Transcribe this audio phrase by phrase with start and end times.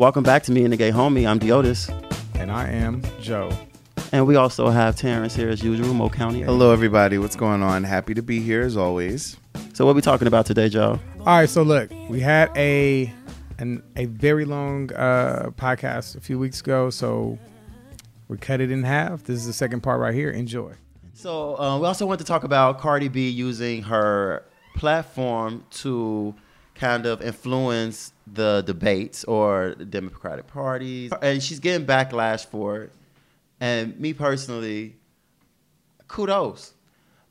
[0.00, 1.28] Welcome back to me and the gay homie.
[1.28, 1.90] I'm Deotis.
[2.40, 3.52] And I am Joe.
[4.12, 6.40] And we also have Terrence here as usual, Mo County.
[6.40, 7.18] Hello, everybody.
[7.18, 7.84] What's going on?
[7.84, 9.36] Happy to be here as always.
[9.74, 10.98] So, what we talking about today, Joe?
[11.18, 11.50] All right.
[11.50, 13.12] So, look, we had a
[13.58, 16.88] an, a very long uh, podcast a few weeks ago.
[16.88, 17.38] So,
[18.28, 19.24] we cut it in half.
[19.24, 20.30] This is the second part right here.
[20.30, 20.72] Enjoy.
[21.12, 24.46] So, uh, we also want to talk about Cardi B using her
[24.76, 26.34] platform to
[26.74, 32.92] kind of influence the debates or Democratic parties, and she's getting backlash for it.
[33.60, 34.96] And me personally,
[36.08, 36.72] kudos,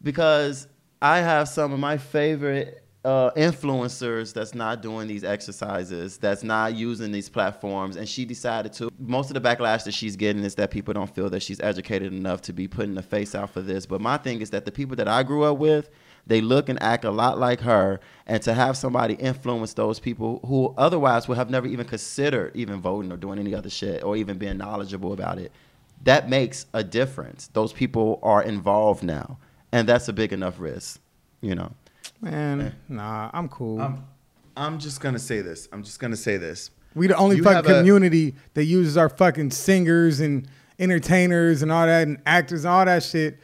[0.02, 0.68] because
[1.02, 6.76] I have some of my favorite uh, influencers that's not doing these exercises, that's not
[6.76, 8.92] using these platforms, and she decided to.
[9.00, 12.14] Most of the backlash that she's getting is that people don't feel that she's educated
[12.14, 13.86] enough to be putting the face out for this.
[13.86, 15.90] But my thing is that the people that I grew up with,
[16.28, 20.40] they look and act a lot like her, and to have somebody influence those people
[20.46, 24.16] who otherwise would have never even considered even voting or doing any other shit or
[24.16, 25.52] even being knowledgeable about it,
[26.04, 27.48] that makes a difference.
[27.54, 29.38] Those people are involved now,
[29.72, 31.00] and that's a big enough risk,
[31.42, 31.72] you know.
[32.22, 33.80] Man, nah, I'm cool.
[33.82, 34.06] I'm,
[34.56, 35.68] I'm just gonna say this.
[35.72, 36.72] I'm just gonna say this.
[36.96, 40.48] we the only you fucking have a- community that uses our fucking singers and
[40.80, 43.38] entertainers and all that and actors and all that shit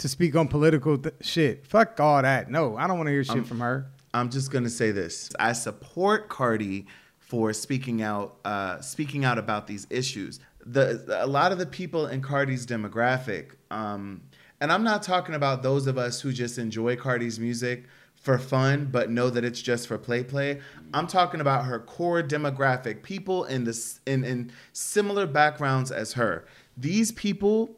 [0.00, 1.66] to speak on political th- shit.
[1.66, 2.50] Fuck all that.
[2.50, 3.86] No, I don't want to hear shit from her.
[4.12, 5.30] I'm just gonna say this.
[5.38, 6.86] I support Cardi
[7.18, 10.40] for speaking out, uh, speaking out about these issues.
[10.66, 14.22] The a lot of the people in Cardi's demographic, um,
[14.60, 17.84] and I'm not talking about those of us who just enjoy Cardi's music
[18.14, 20.60] for fun, but know that it's just for play play.
[20.92, 26.46] I'm talking about her core demographic, people in this in, in similar backgrounds as her.
[26.76, 27.76] These people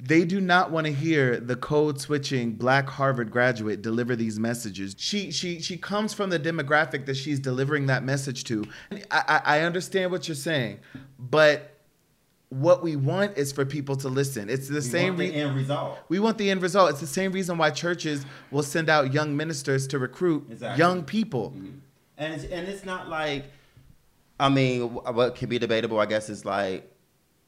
[0.00, 4.94] they do not want to hear the code switching black Harvard graduate deliver these messages.
[4.96, 8.64] She she she comes from the demographic that she's delivering that message to.
[9.10, 10.78] I, I understand what you're saying,
[11.18, 11.74] but
[12.50, 14.48] what we want is for people to listen.
[14.48, 15.98] It's the same the re- end result.
[16.08, 16.90] we want the end result.
[16.90, 20.78] It's the same reason why churches will send out young ministers to recruit Exactly.
[20.78, 21.50] young people.
[21.50, 21.78] Mm-hmm.
[22.16, 23.44] And it's, and it's not like,
[24.40, 26.90] I mean, what can be debatable, I guess, is like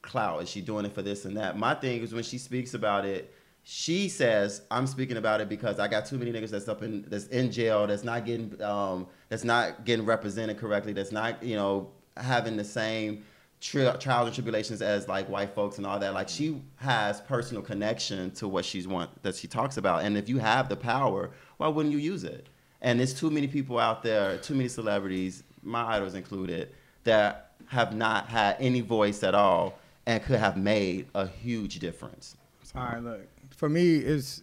[0.03, 0.43] clout.
[0.43, 1.59] Is she doing it for this and that?
[1.59, 5.79] My thing is when she speaks about it, she says, "I'm speaking about it because
[5.79, 9.07] I got too many niggas that's up in that's in jail, that's not getting um,
[9.29, 13.25] that's not getting represented correctly, that's not you know having the same."
[13.63, 17.63] Tri- trials and tribulations as like white folks and all that like she has personal
[17.63, 21.31] connection to what she's want that she talks about and if you have the power
[21.59, 22.49] why wouldn't you use it
[22.83, 26.71] and there's too many people out there, too many celebrities, my idols included,
[27.05, 32.37] that have not had any voice at all and could have made a huge difference.
[32.75, 33.21] All right, look.
[33.57, 34.43] For me, it's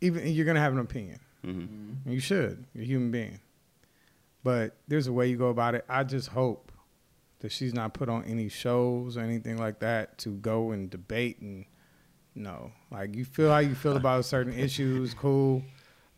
[0.00, 1.18] even you're gonna have an opinion.
[1.44, 2.10] Mm-hmm.
[2.10, 2.64] You should.
[2.74, 3.40] You're a human being.
[4.42, 5.84] But there's a way you go about it.
[5.88, 6.70] I just hope
[7.40, 11.40] that she's not put on any shows or anything like that to go and debate
[11.40, 11.66] and
[12.34, 12.72] no.
[12.90, 15.62] Like you feel how you feel about certain issues, cool.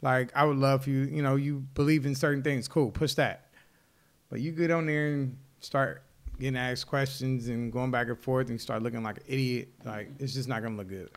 [0.03, 3.15] Like I would love for you, you know, you believe in certain things, cool, push
[3.15, 3.51] that.
[4.29, 6.03] But you get on there and start
[6.39, 9.69] getting asked questions and going back and forth and you start looking like an idiot,
[9.85, 11.11] like it's just not gonna look good.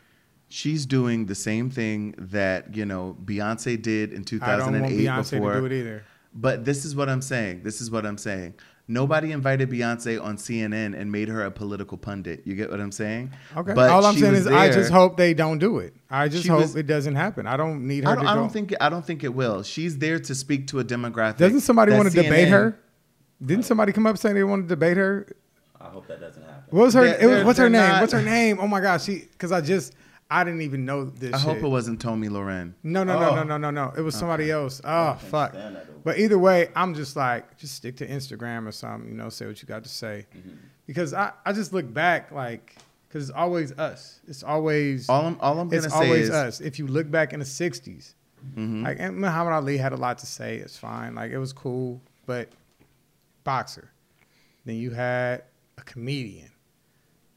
[0.50, 5.00] She's doing the same thing that, you know, Beyonce did in I don't want 2008
[5.08, 5.54] Beyonce before.
[5.54, 6.04] to do it either.
[6.34, 7.62] But this is what I'm saying.
[7.64, 8.56] This is what I'm saying.
[8.88, 12.42] Nobody invited Beyonce on CNN and made her a political pundit.
[12.46, 13.32] You get what I'm saying?
[13.56, 13.74] Okay.
[13.76, 15.94] But All I'm saying is, I just hope they don't do it.
[16.10, 17.46] I just She hope was- it doesn't happen.
[17.46, 19.62] I don't need her I don't, to I don't think I don't think it will.
[19.62, 21.38] She's there to speak to a demographic.
[21.38, 22.80] Doesn't somebody want to debate her?
[23.44, 25.28] Didn't somebody come up saying they want to debate her?
[25.80, 26.64] I hope that doesn't happen.
[26.72, 27.06] What was her?
[27.06, 27.82] They're- it was, what's her name?
[27.90, 28.58] not- What's her name?
[28.60, 29.20] Oh my gosh, she.
[29.32, 29.96] Because I just,
[30.30, 31.34] I didn't even know this.
[31.34, 32.74] I hope it wasn't Tomi Lahren.
[32.84, 33.36] No, no, no, Oh.
[33.36, 33.94] no, no, no, no.
[33.98, 34.82] It was somebody else.
[34.84, 35.52] Oh fuck.
[35.52, 35.94] stand that though.
[36.04, 39.10] But either way, I'm just like, just stick to Instagram or something.
[39.10, 40.26] You know, say what you got to say.
[40.38, 40.50] Mm-hmm.
[40.86, 42.76] Because I, I just look back like,
[43.08, 44.20] because it's always us.
[44.28, 45.08] It's always.
[45.08, 46.60] All I'm all I'm gonna it's say always is us.
[46.62, 48.14] If you look back in the '60s,
[48.58, 48.84] Mhm.
[48.84, 50.58] like and Muhammad Ali had a lot to say.
[50.58, 51.16] It's fine.
[51.16, 52.50] Like it was cool, but
[53.44, 53.90] boxer.
[54.66, 55.44] Then you had
[55.78, 56.50] a comedian.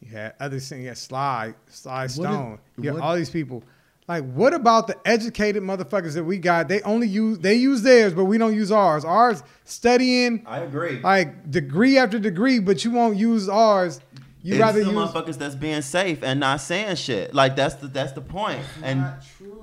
[0.00, 0.82] You had other singers.
[0.82, 2.54] You had Sly, Sly Stone.
[2.76, 3.62] is- you had what- all these people.
[4.08, 6.68] Like, what about the educated motherfuckers that we got?
[6.68, 9.04] They only use they use theirs, but we don't use ours.
[9.04, 11.00] Ours studying I agree.
[11.00, 14.00] like degree after degree, but you won't use ours.
[14.44, 17.32] You It's rather the use motherfuckers that's being safe and not saying shit.
[17.32, 18.58] Like that's the that's the point.
[18.82, 19.04] And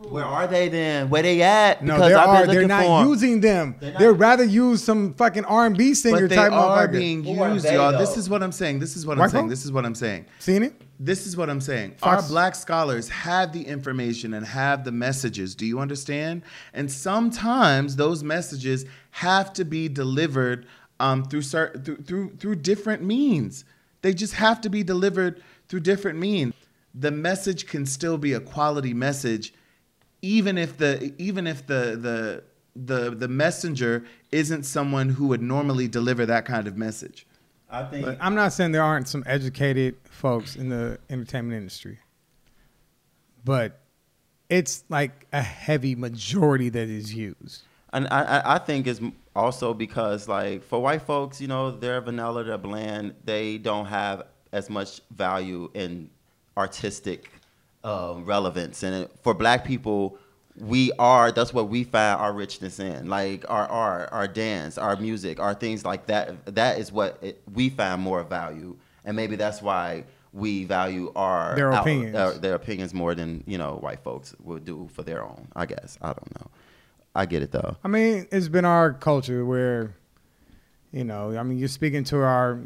[0.09, 1.09] where are they then?
[1.09, 1.83] Where they at?
[1.83, 2.53] no, Because they I've been are.
[2.53, 3.07] They're not for 'em.
[3.09, 3.75] using them.
[3.79, 6.87] They're not- They'd rather use some fucking R and B singer But they type are
[6.87, 6.91] motherfucker.
[6.93, 7.91] being used, y'all.
[7.91, 7.97] though?
[7.97, 8.79] This is what I'm saying.
[8.79, 9.49] This is what I'm saying.
[9.49, 10.25] This is what I'm saying.
[10.39, 10.81] Seen it?
[10.97, 11.95] This is what I'm saying.
[11.97, 15.55] Fox- Our black scholars have the information and have the messages.
[15.55, 16.41] Do you understand?
[16.73, 20.65] And sometimes those messages have to be delivered
[21.01, 23.63] um, through, cer- through through through different means.
[24.01, 26.53] They just have to be delivered through different means.
[26.93, 29.53] The message can still be a quality message,
[30.21, 32.43] even if the even if the the
[32.75, 37.27] the the messenger isn't someone who would normally deliver that kind of message.
[37.69, 41.99] I think But I'm not saying there aren't some educated folks in the entertainment industry,
[43.45, 43.79] but
[44.49, 47.61] it's like a heavy majority that is used.
[47.93, 49.01] And I, I- think it's
[49.35, 53.15] also because, like, for white folks, you know, they're vanilla, they're bland.
[53.25, 56.09] They don't have as much value in
[56.57, 57.31] artistic
[57.83, 58.83] um, relevance.
[58.83, 60.17] And for black people,
[60.57, 63.07] we are, that's what we find our richness in.
[63.09, 66.45] Like, our art, our dance, our music, our things like that.
[66.55, 68.75] That is what it, we find more value.
[69.05, 70.03] And maybe that's why
[70.33, 72.15] we value our Their opinions.
[72.15, 75.65] uh, their opinions more than, you know, white folks would do for their own, I
[75.65, 75.97] guess.
[76.01, 76.47] I don't know.
[77.15, 77.77] I get it, though.
[77.83, 79.95] I mean, it's been our culture where,
[80.91, 82.59] you know, I mean, you're speaking to our.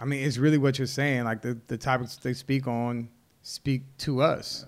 [0.00, 1.24] I mean, it's really what you're saying.
[1.24, 3.08] Like the the topics they speak on
[3.42, 4.66] speak to us.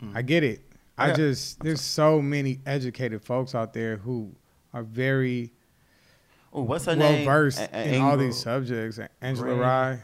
[0.00, 0.20] I mm-hmm.
[0.26, 0.62] get it.
[0.96, 4.32] I just there's so many educated folks out there who
[4.74, 5.52] are very
[6.52, 7.24] Oh, what's her well name?
[7.24, 8.98] versed A- in A- all these subjects.
[9.20, 9.58] Angela Ray.
[9.60, 10.02] Rye,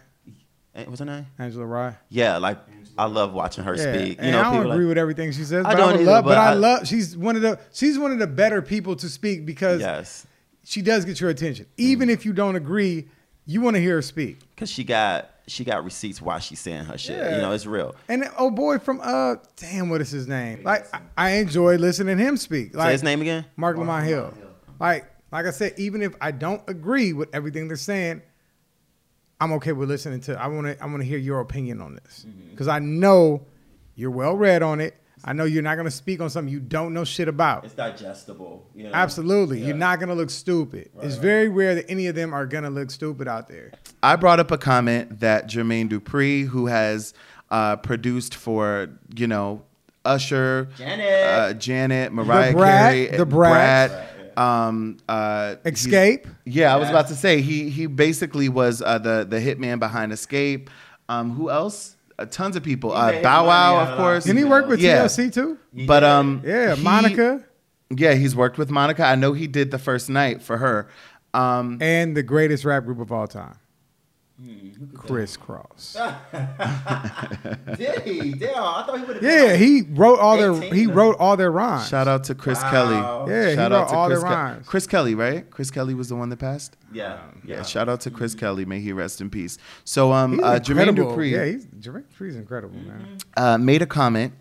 [0.75, 1.27] A- What's her name?
[1.39, 1.97] Angela Rye.
[2.11, 2.59] Yeah, like
[2.97, 4.19] I love watching her Yeah, speak.
[4.19, 5.93] You and know, I don't agree like, with everything she says, I but I, don't
[5.93, 6.25] would either, love.
[6.25, 6.87] But, but I, I- love.
[6.87, 7.59] She's one of the.
[7.73, 10.27] She's one of the better people to speak because yes,
[10.65, 11.71] she does get your attention, Mm.
[11.77, 13.09] even if you don't agree.
[13.47, 14.39] You want to hear her speak.
[14.55, 17.19] because she got she got receipts while she's saying her shit.
[17.19, 17.37] Yeah.
[17.37, 17.95] You know, it's real.
[18.09, 20.63] And oh boy, from uh, damn, what is his name?
[20.65, 22.75] Like I, I enjoy listening him speak.
[22.75, 23.45] Like Say his name again.
[23.57, 24.33] Marc Lamont Hill.
[24.81, 28.23] Like like I said, even if I don't agree with everything they're saying,
[29.41, 30.41] I'm okay with listening to.
[30.41, 32.51] I want to I want to hear your opinion on this Mm-hmm.
[32.51, 33.47] because I know
[33.95, 34.95] you're well read on it.
[35.27, 37.65] I know you're not gonna speak on something you don't know shit about.
[37.65, 38.69] It's digestible.
[38.75, 38.91] You know?
[38.93, 39.69] Absolutely, Yeah.
[39.69, 40.91] you're not gonna look stupid.
[41.01, 43.73] It's very rare that any of them are gonna look stupid out there.
[44.03, 47.15] I brought up a comment that Jermaine Dupri, who has
[47.51, 49.63] uh, produced for you know
[50.05, 51.25] Usher, Janet.
[51.25, 53.91] uh, Janet, Mariah Brat, Carey, the Brat.
[54.35, 56.27] Brat, um, uh, Xscape.
[56.45, 60.13] Yeah, I was about to say he he basically was uh, the the hitman behind
[60.13, 60.69] Xscape.
[61.09, 61.97] Um, who else?
[62.19, 62.91] Uh, tons of people.
[62.91, 64.25] He Uh, Bow Wow, of of course.
[64.25, 65.03] Didn't he work with Yeah.
[65.05, 65.59] TLC too?
[65.75, 67.45] He But um, Yeah, he- Monica
[67.91, 69.05] Yeah, he's worked with Monica.
[69.05, 70.89] I know he did the first night for her.
[71.35, 73.57] Um, and the greatest rap group of all time,
[74.41, 75.95] Hmm, Kris Kross.
[77.77, 78.33] did he?
[78.33, 79.23] Damn, I thought he would have.
[79.23, 81.89] Yeah, he wrote all their 18 he of wrote all their rhymes.
[81.89, 82.71] shout out to Chris Wow.
[83.27, 83.33] Kelly.
[83.33, 84.67] Yeah, he shout wrote out to all Chris their Ke- rhymes.
[84.69, 85.49] Chris Kelly, right?
[85.51, 86.77] Chris Kelly was the one that passed.
[86.93, 88.65] Yeah, Yeah, shout out to Chris Kelly.
[88.65, 89.57] May he rest in peace.
[89.85, 91.17] So, um, He's uh, Jermaine incredible.
[91.17, 93.19] Dupri Yeah, he's Jermaine Dupri's incredible, man.
[93.37, 94.35] uh, made a comment.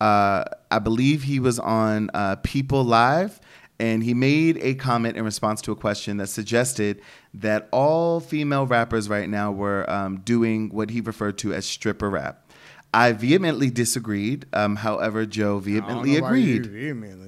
[0.00, 3.40] Uh, I believe he was on uh, People Live,
[3.78, 7.00] and he made a comment in response to a question that suggested
[7.34, 12.10] that all female rappers right now were um, doing what he referred to as stripper
[12.10, 12.50] rap.
[12.92, 14.46] I vehemently disagreed.
[14.52, 16.66] Um, however, Joe vehemently I don't know why you agreed.
[16.66, 17.27] Vehemently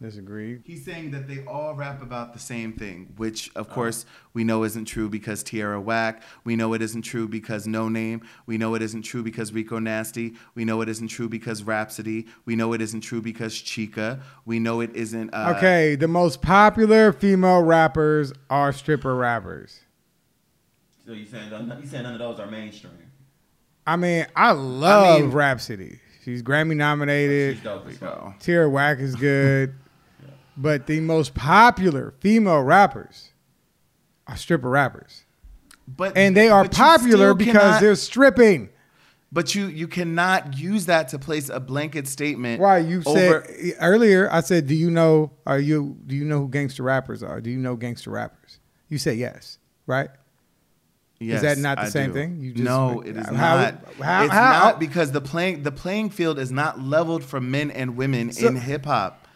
[0.00, 0.62] disagreed.
[0.64, 4.62] He's saying that they all rap about the same thing, which of course we know
[4.64, 6.22] isn't true because Tierra Whack.
[6.44, 8.22] We know it isn't true because Noname.
[8.46, 10.34] We know it isn't true because Rico Nasty.
[10.54, 12.26] We know it isn't true because Rapsody.
[12.44, 14.20] We know it isn't true because Chika.
[14.44, 15.30] We know it isn't.
[15.34, 19.80] Uh, Okay, the most popular female rappers are stripper rappers.
[21.06, 22.92] So you saying none- you saying none of those are mainstream?
[23.86, 25.98] I mean, I love mean- Rapsody.
[26.24, 27.54] She's Grammy nominated.
[27.56, 28.38] She's dope as fuck.
[28.38, 29.74] Tierra Whack is good.
[30.60, 33.30] But the most popular female rappers
[34.26, 35.24] are stripper rappers.
[35.86, 38.68] but And they are popular because cannot- they're stripping.
[39.30, 42.60] But you you cannot use that to place a blanket statement.
[42.60, 44.26] Why you over, said earlier?
[44.32, 45.32] I said, "Do you know?
[45.46, 45.98] Are you?
[46.06, 47.38] Do you know who gangster rappers are?
[47.42, 50.08] Do you know gangster rappers?" You said yes, right?
[51.20, 52.14] Yes, that not the I same do.
[52.14, 52.40] thing?
[52.40, 53.74] You just- no, it is how- not.
[54.00, 57.70] how- it's how- not because the playing the playing field is not leveled for men
[57.70, 59.27] and women So- in hip hop.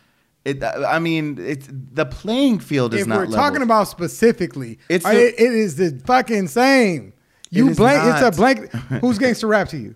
[0.45, 3.19] It, I mean, it's the playing field is if not.
[3.19, 7.13] we're talking about specifically, It's it- it is the fucking same.
[7.51, 8.03] You is blank.
[8.15, 8.73] It's a blank.
[9.01, 9.95] Who's gangster rap to you?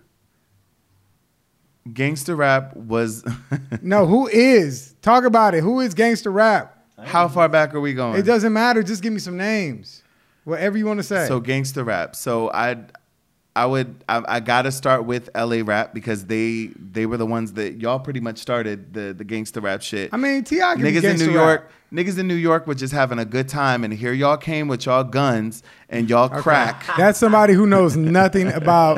[1.92, 3.24] gangster rap was.
[3.82, 4.94] No, who is?
[5.02, 5.62] Talk about it.
[5.62, 6.72] Who is gangster rap?
[6.98, 8.18] how far back are we going?
[8.18, 8.82] It doesn't matter.
[8.82, 10.02] Just give me some names.
[10.44, 11.26] Whatever you want to say.
[11.28, 12.16] So gangster rap.
[12.16, 12.76] So I,
[13.56, 15.62] I would I, I gotta start with L.A.
[15.62, 19.62] rap because they they were the ones that y'all pretty much started the the gangster
[19.62, 20.10] rap shit.
[20.12, 21.72] I mean, Ti niggas in New York, rap.
[21.90, 24.84] niggas in New York were just having a good time, and here y'all came with
[24.84, 26.84] y'all guns and y'all crack.
[26.98, 28.96] That's somebody who knows nothing about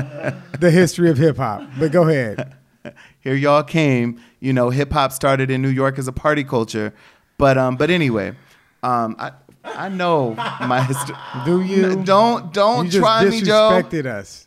[0.60, 1.62] the history of hip hop.
[1.78, 2.56] But go ahead.
[3.20, 4.20] Here y'all came.
[4.40, 6.92] You know, hip hop started in New York as a party culture,
[7.36, 8.34] but um, but anyway,
[8.82, 9.32] um, I,
[9.76, 11.14] I know my history.
[11.44, 12.02] Do you?
[12.04, 13.70] Don't don't you just try me, Joe.
[13.82, 14.46] disrespected us.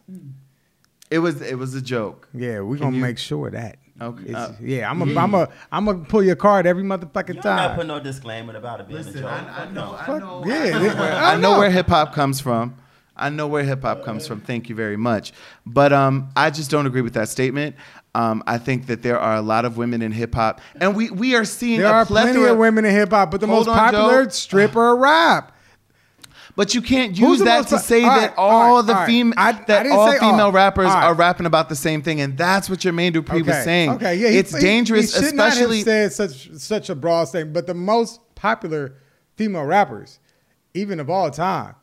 [1.10, 2.28] It was it was a joke.
[2.34, 3.78] Yeah, we're gonna you- make sure of that.
[4.00, 7.62] Okay, uh, yeah, I'm a, I'm a, I'm gonna pull your card every motherfucking time.
[7.62, 9.26] You don't put no disclaimer about it being a joke.
[9.26, 11.60] I, I know, I know, yeah, I know where, I I know know.
[11.60, 12.76] where hip hop comes from.
[13.16, 14.42] I know where hip hop comes from.
[14.42, 15.34] Thank you very much.
[15.68, 17.76] But um, I just don't agree with that statement.
[18.14, 21.10] Um, I think that there are a lot of women in hip hop, and we
[21.12, 22.34] we are seeing There a are plethora.
[22.34, 24.30] plenty of women in hip hop, but the Hold most on, popular Joe.
[24.32, 25.54] stripper rap.
[26.58, 28.76] But you can't Who's use the that most to say all that right, all, all
[28.80, 29.08] right, the all right.
[29.08, 30.32] fem- I- I that didn't all say all.
[30.32, 31.06] female rappers All right.
[31.06, 33.92] are rapping about the same thing, and that's what Jermaine Dupri was saying.
[33.92, 36.96] Okay, yeah, he- it's he- dangerous, He should not especially have said such such a
[36.96, 37.54] broad statement.
[37.54, 38.96] But the most popular
[39.38, 40.20] female rappers,
[40.74, 41.76] even of all time,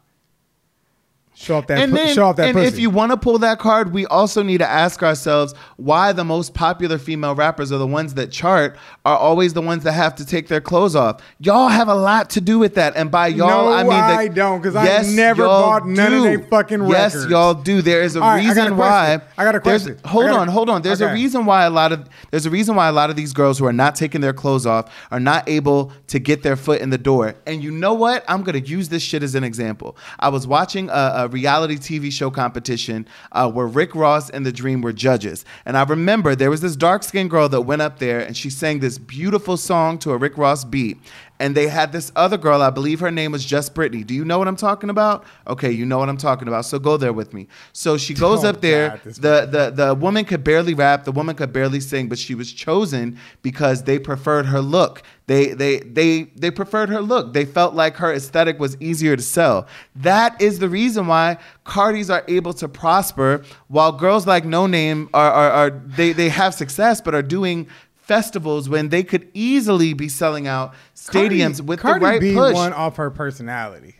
[1.38, 1.78] show off that.
[1.78, 2.66] and pu- then, show off that and pussy.
[2.68, 6.24] if you want to pull that card, we also need to ask ourselves why the
[6.24, 10.14] most popular female rappers are the ones that chart are always the ones that have
[10.16, 11.20] to take their clothes off.
[11.38, 14.18] Y'all have a lot to do with that, and by y'all No, I mean that,
[14.18, 16.36] I don't, 'cause I never bought none of do.
[16.38, 17.82] they fucking Yes, y'all do.
[17.82, 19.20] There is a right, I got a reason why.
[19.36, 19.98] I got a there's- question.
[20.04, 20.82] Hold got on, hold on.
[20.82, 23.32] There's a reason why a lot of there's a reason why a lot of these
[23.32, 26.80] girls who are not taking their clothes off are not able to get their foot
[26.80, 27.34] in the door.
[27.46, 28.24] And you know what?
[28.28, 29.96] I'm gonna use this shit as an example.
[30.18, 34.52] I was watching a, a reality TV show competition uh, where Rick Ross and The
[34.52, 37.98] Dream were judges, and I remember there was this dark skinned girl that went up
[37.98, 40.98] there and she sang this beautiful song to a Rick Ross beat.
[41.40, 44.02] And they had this other girl, I believe her name was Just Brittany.
[44.02, 45.24] Do you know what I'm talking about?
[45.46, 46.64] Okay, you know what I'm talking about.
[46.64, 47.46] So go there with me.
[47.72, 49.00] So she goes Oh, up there.
[49.04, 51.04] God, the, the the woman could barely rap.
[51.04, 55.02] The woman could barely sing, but she was chosen because they preferred her look.
[55.26, 57.34] They they they they preferred her look.
[57.34, 59.66] They felt like her aesthetic was easier to sell.
[59.94, 65.30] That is the reason why Cardis are able to prosper, while girls like Noname are
[65.30, 67.68] are, are they they have success, but are doing
[68.08, 72.34] festivals when they could easily be selling out stadiums Cardi- with Cardi the right B
[72.34, 72.54] push.
[72.54, 73.94] won off her personality.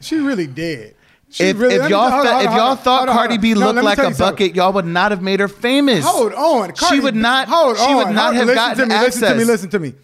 [0.00, 0.96] She really did.
[1.30, 3.54] She If, really- if y'all hold fe- hold if y'all hold thought Cardi B.
[3.54, 4.46] No, looked let like a you something.
[4.46, 6.04] bucket, y'all would not have made her famous.
[6.04, 6.74] Hold on.
[6.74, 9.34] She would not- Hold on, she would not have listen gotten to me, Listen to
[9.36, 9.44] me.
[9.44, 9.94] Listen to me.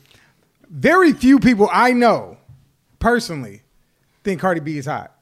[0.69, 2.37] Very few people I know
[2.99, 3.63] personally
[4.23, 5.13] think Cardi B is hot.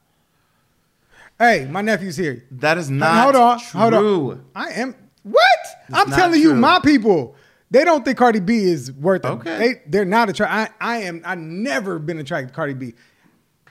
[1.37, 2.43] Hey, my nephew's here.
[2.51, 3.59] That is not hold on.
[3.59, 3.79] true.
[3.79, 4.45] Hold on.
[4.55, 4.95] I am
[5.29, 5.59] what?
[5.93, 7.35] I'm not telling you, my people.
[7.71, 9.27] They don't think Cardi B is worth it.
[9.27, 9.57] Okay.
[9.57, 10.73] They they're not attracted.
[10.81, 11.21] I, I am.
[11.23, 12.93] I never been attracted to Cardi B.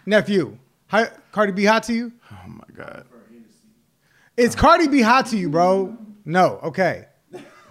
[0.06, 2.12] Nephew, hi, Cardi B hot to you?
[2.30, 3.06] Oh my god.
[4.36, 5.96] Is Cardi B hot to you, bro?
[6.24, 6.60] No.
[6.62, 7.06] Okay.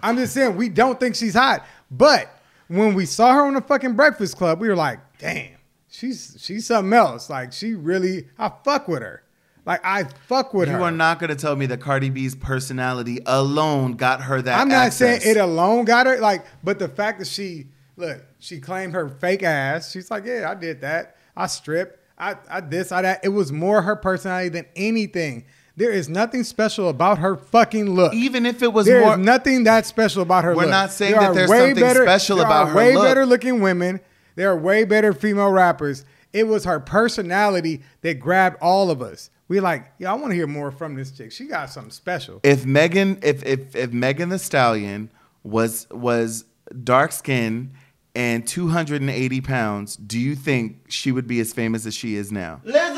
[0.02, 1.66] I'm just saying we don't think she's hot.
[1.90, 2.30] But
[2.68, 5.56] when we saw her on the fucking Breakfast Club, we were like, damn,
[5.88, 7.30] she's she's something else.
[7.30, 9.22] Like she really, I fuck with her.
[9.68, 10.78] Like I fuck with You her.
[10.80, 14.58] You are not going to tell me that Cardi B's personality alone got her that.
[14.58, 15.22] I'm not access.
[15.22, 16.16] saying it alone got her.
[16.18, 17.66] Like, but the fact that she
[17.98, 19.92] look, she claimed her fake ass.
[19.92, 21.16] She's like, yeah, I did that.
[21.36, 21.98] I stripped.
[22.16, 23.20] I, I this, I that.
[23.22, 25.44] It was more her personality than anything.
[25.76, 28.14] There is nothing special about her fucking look.
[28.14, 30.70] Even if it was There is more, nothing that special about her We're look.
[30.70, 33.04] not saying There that there's something special there about are her way look.
[33.04, 34.00] better looking women.
[34.34, 36.06] There are way better female rappers.
[36.32, 39.30] It was her personality that grabbed all of us.
[39.48, 41.32] We like, yeah, I want to hear more from this chick.
[41.32, 42.40] She got something special.
[42.42, 45.10] if Megan, if if if Megan Thee Stallion
[45.42, 46.44] was was
[46.84, 47.72] dark skinned
[48.14, 52.60] and 280 pounds, do you think she would be as famous as she is now?
[52.64, 52.97] Lizzo.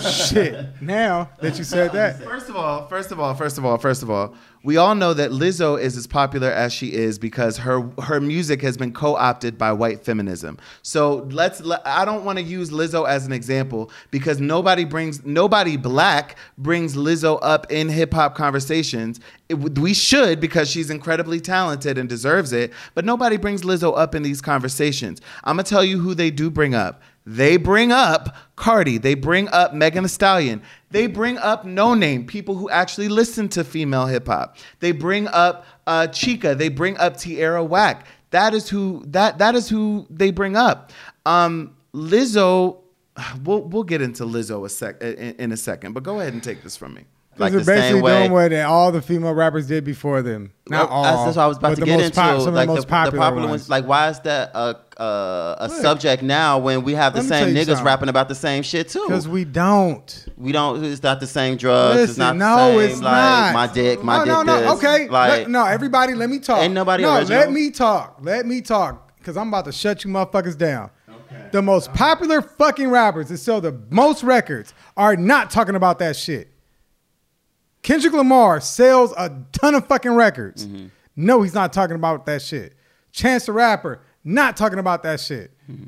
[0.00, 0.66] Shit.
[0.80, 4.02] Now that you said that, First of all, first of all, first of all, first
[4.02, 7.82] of all, we all know that Lizzo is as popular as she is because her
[8.02, 10.58] her music has been co-opted by white feminism.
[10.82, 15.24] So let's let, I don't want to use Lizzo as an example because nobody brings
[15.24, 19.20] nobody black brings Lizzo up in hip hop conversations.
[19.48, 24.14] It, we should because she's incredibly talented and deserves it, but nobody brings Lizzo up
[24.14, 25.20] in these conversations.
[25.44, 27.00] I'm going to tell you who they do bring up.
[27.30, 28.96] They bring up Cardi.
[28.96, 30.62] They bring up Megan Thee Stallion.
[30.90, 34.56] They bring up Noname, people who actually listen to female hip hop.
[34.80, 36.56] They bring up uh, Chika.
[36.56, 38.06] They bring up Tierra Whack.
[38.30, 40.90] That is who that that is who they bring up.
[41.26, 42.78] Um, Lizzo.
[43.44, 46.42] We'll we'll get into Lizzo a sec in, in a second, but go ahead and
[46.42, 47.04] take this from me.
[47.38, 48.18] Like they're the same basically way.
[48.28, 50.52] doing what all the female rappers did before them.
[50.68, 51.02] Not Well, all.
[51.04, 52.14] That's, that's what I was about to get into.
[52.14, 53.68] pop- some like of the most popular, ones.
[53.70, 57.66] Like, why is that a uh, a subject now when we have the same niggas
[57.66, 57.84] something.
[57.84, 59.04] rapping about the same shit too?
[59.06, 60.26] Because we don't.
[60.36, 60.84] we don't.
[60.84, 62.00] It's not the same drugs.
[62.00, 62.90] it's Listen, not the no, same.
[62.90, 63.54] it's like, not.
[63.54, 64.02] My dick.
[64.02, 64.32] My no, dick.
[64.32, 64.60] no, no.
[64.60, 64.84] this.
[64.84, 65.08] Okay.
[65.08, 66.58] Like, Let- no, everybody, let me talk.
[66.62, 67.38] Ain't nobody No, original.
[67.38, 68.18] let me talk.
[68.20, 69.16] Let me talk.
[69.18, 70.90] Because I'm about to shut you motherfuckers down.
[71.52, 76.16] The most popular fucking rappers that sell the most records are not talking about that
[76.16, 76.50] shit.
[77.82, 80.66] Kendrick Lamar sells a ton of fucking records.
[80.66, 80.86] Mm-hmm.
[81.16, 82.74] No, he's not talking about that shit.
[83.12, 85.50] Chance the Rapper, not talking about that shit.
[85.70, 85.86] Mm-hmm.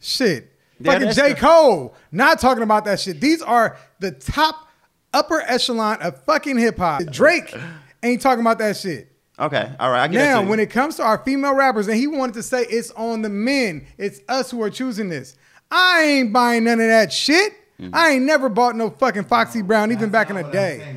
[0.00, 0.50] Shit.
[0.80, 1.32] Yeah, Fucking that's J.
[1.34, 3.20] the- Cole, not talking about that shit.
[3.20, 4.68] These are the top
[5.12, 7.04] upper echelon of fucking hip hop.
[7.06, 7.54] Drake
[8.02, 9.10] ain't talking about that shit.
[9.38, 10.02] Okay, all right.
[10.04, 12.42] I get Now, that when it comes to our female rappers, and he wanted to
[12.42, 15.36] say it's on the men, it's us who are choosing this.
[15.70, 17.52] I ain't buying none of that shit.
[17.80, 17.90] Mm-hmm.
[17.94, 20.96] I ain't never bought no fucking Foxy Brown, even back in the day.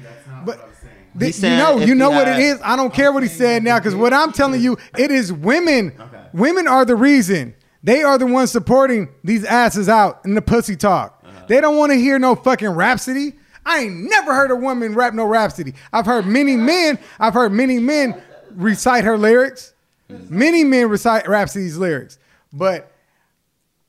[1.18, 3.64] The- He's you know, you know what it had- I don't care what he said
[3.64, 5.94] now, because what I'm telling you, it is women.
[6.00, 6.24] Okay.
[6.34, 7.54] Women are the reason.
[7.84, 11.24] They are the ones supporting these asses out in the pussy talk.
[11.26, 11.46] Uh-huh.
[11.48, 13.34] They don't want to hear no fucking Rapsody.
[13.66, 15.74] I ain't never heard a woman rap no Rapsody.
[15.92, 17.00] I've heard many men.
[17.20, 18.22] I've heard many men
[18.56, 19.74] recite her lyrics.
[20.10, 22.18] Many men recite Rapsody's lyrics,
[22.54, 22.92] but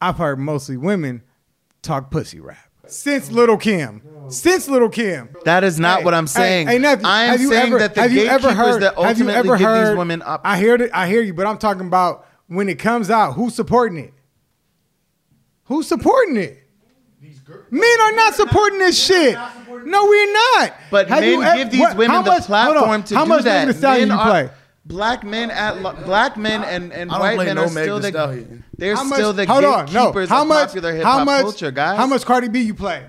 [0.00, 1.22] I've heard mostly women
[1.82, 2.67] talk pussy rap.
[2.88, 6.66] Since Lil' Kim, since Lil' Kim, That is not Hey, what I'm hey, saying.
[6.68, 8.82] Hey, nephew, I am have you saying ever- that the have you gatekeepers ever heard,
[8.82, 10.40] that have you ultimately ever give heard, these women up.
[10.44, 10.90] I hear it.
[10.94, 13.32] I hear you, but I'm talking about when it comes out.
[13.34, 14.14] Who's supporting it?
[15.64, 16.64] Who's supporting it?
[17.70, 19.34] Men are not supporting this shit.
[19.84, 20.72] No, we're not.
[20.90, 22.72] But Have you men ev- give these women how the much- hold on.
[22.74, 23.54] platform to how do much that.
[23.66, 24.50] Megan Thee Stallion Men you are- play?
[24.88, 27.70] Black men at lo- black men and, and I don't white play men no are
[27.70, 28.64] Meg still Thee the Stallion.
[28.76, 29.92] they're How much- still the hold on, no.
[29.92, 30.68] gatekeepers How of much?
[30.68, 31.42] popular hip how hop much?
[31.42, 31.96] culture, guys.
[31.98, 33.04] How much Cardi B you play?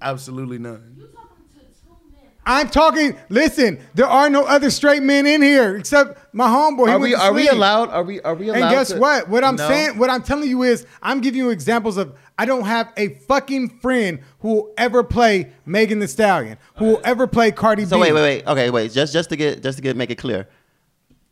[0.00, 0.94] Absolutely none.
[0.96, 2.30] You talking to two men.
[2.46, 3.16] I'm talking.
[3.28, 6.86] Listen, there are no other straight men in here except my homeboy.
[6.86, 7.52] He Are went we to are we sleep.
[7.52, 7.90] allowed?
[7.90, 8.62] Are we are we allowed?
[8.62, 9.28] And guess to- what?
[9.28, 9.68] What I'm No?
[9.68, 12.14] saying, what I'm telling you is, I'm giving you examples of.
[12.38, 17.00] I don't have a fucking friend who will ever play Megan Thee Stallion, who will
[17.04, 18.00] ever play Cardi So B.
[18.00, 18.46] wait, wait, wait.
[18.46, 18.90] Okay, wait.
[18.92, 20.48] Just just to get just to get make it clear.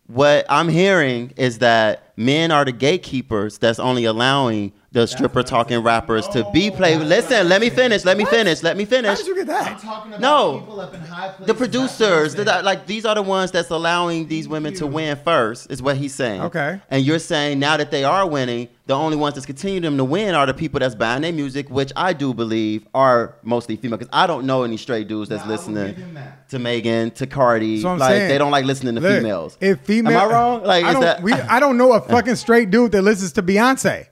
[0.09, 5.81] What I'm hearing is that men are the gatekeepers that's only allowing the stripper talking
[5.83, 6.99] rappers to be played.
[7.03, 8.07] Listen, let me finish.
[8.07, 8.63] Let me finish.
[8.63, 9.19] Let me How finish.
[9.19, 9.79] did you get that?
[9.81, 10.61] talking about No.
[10.61, 11.47] people up in high places.
[11.47, 15.71] The producers, the, like these are the ones that's allowing these women to win first,
[15.71, 16.41] is what he's saying.
[16.41, 16.81] Okay.
[16.91, 20.05] And you're saying now that they are winning, the only ones that's continuing them to
[20.05, 23.99] win are the people that's buying their music, which I do believe are mostly female.
[23.99, 26.49] Because I don't know any straight dudes that's No, listening that.
[26.49, 27.75] to Megan, to Cardi.
[27.75, 28.29] That's what I'm like saying.
[28.31, 29.59] they don't like listening to Look, females.
[29.61, 30.63] If female, Am I wrong?
[30.65, 31.23] Like I is don't, that?
[31.23, 34.07] we, I don't know a fucking straight dude that listens to Beyonce.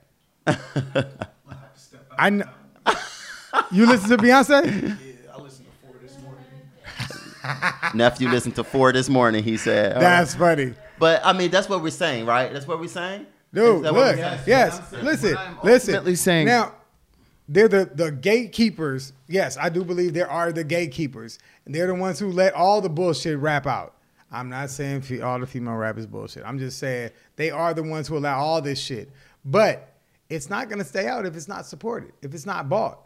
[2.18, 2.44] I know.
[3.72, 4.64] You listen to Beyonce?
[4.64, 6.44] Yeah, I listened to four this morning.
[7.94, 9.42] Nephew listened to four this morning.
[9.44, 9.94] He said.
[9.94, 10.74] All That's funny.
[10.98, 12.52] But I mean, that's what we're saying, right?
[12.52, 13.26] That's what we're saying.
[13.52, 14.40] Dude, Is that what look, we're saying?
[14.46, 15.94] yes, What I'm saying- listen, what I'm listen.
[15.94, 16.72] ultimately saying- now,
[17.48, 19.12] they're the the gatekeepers.
[19.28, 22.80] Yes, I do believe there are the gatekeepers, and they're the ones who let all
[22.80, 23.94] the bullshit rap out.
[24.32, 26.42] I'm not saying fe- all the female rappers bullshit.
[26.44, 29.10] I'm just saying they are the ones who allow all this shit.
[29.44, 29.92] But
[30.30, 33.00] it's not gonna stay out if it's not supported, if it's not bought.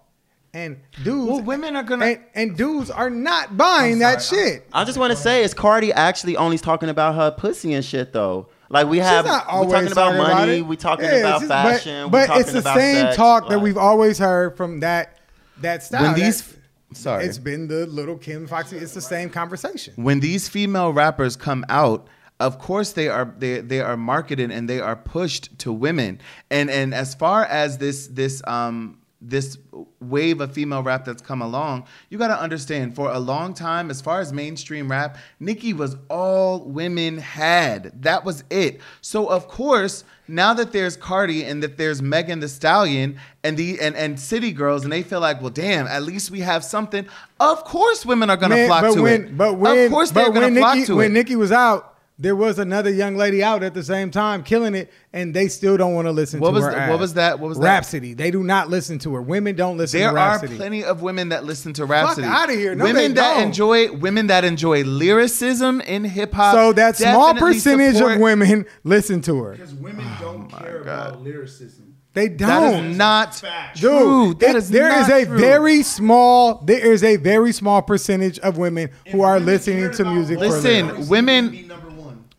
[0.53, 4.67] And dudes, Well, women are gonna- and, and dudes are not buying that shit.
[4.73, 8.13] I just want to say, is Cardi actually only talking about her pussy and shit
[8.13, 8.49] though?
[8.69, 10.67] Like we have, we always talking about money, it.
[10.67, 12.97] we talking Yeah, about she's- fashion, but, we but talking about it's the about same
[13.07, 15.19] sex, talk that we've always heard from that
[15.61, 16.03] that style.
[16.03, 18.77] When these, That- sorry, it's been the Lil' Kim Foxy.
[18.79, 19.93] It's the same conversation.
[19.97, 22.09] when these female rappers come out
[22.41, 26.21] of course they are they, they are marketed and they are pushed to women.
[26.51, 29.59] And and as far as this this um this
[30.01, 33.91] wave of female rap that's come along you got to understand for a long time
[33.91, 38.03] as far as mainstream rap Nicki was all women had.
[38.03, 38.81] That was it.
[39.03, 43.79] So of course now that there's Cardi and that there's Megan Thee Stallion and the
[43.81, 47.07] and, and City Girls and they feel like well damn at least we have something.
[47.39, 49.37] Of course women are gonna Man, flock to when, it.
[49.37, 51.15] But when, of course they're gonna when flock to when it.
[51.15, 51.90] Nicki was out,
[52.21, 55.77] there was another young lady out at the same time killing it, and they still
[55.79, 56.71] don't want to listen What to was her.
[56.71, 56.91] the- ass.
[56.91, 57.41] what was that?
[57.41, 57.65] What was that?
[57.65, 58.13] Rapsody?
[58.13, 59.23] They do not listen to her.
[59.23, 60.47] Women don't listen There to Rapsody.
[60.49, 62.27] There are plenty of women that listen to Rapsody.
[62.27, 62.75] Out of here.
[62.75, 63.43] No, women they that don't.
[63.45, 66.55] enjoy women that enjoy lyricism in hip hop.
[66.55, 69.53] so that small percentage support- of women listen to her.
[69.53, 71.87] Because women don't oh care about lyricism.
[72.13, 72.87] They don't.
[72.87, 73.79] is not Fact.
[73.79, 74.31] true.
[74.35, 75.39] Dude, That it- is there is not a true.
[75.39, 80.39] very small there is a very small percentage of women who are listening to music
[80.41, 81.09] Listen, lyrics.
[81.09, 81.70] women- Be number one.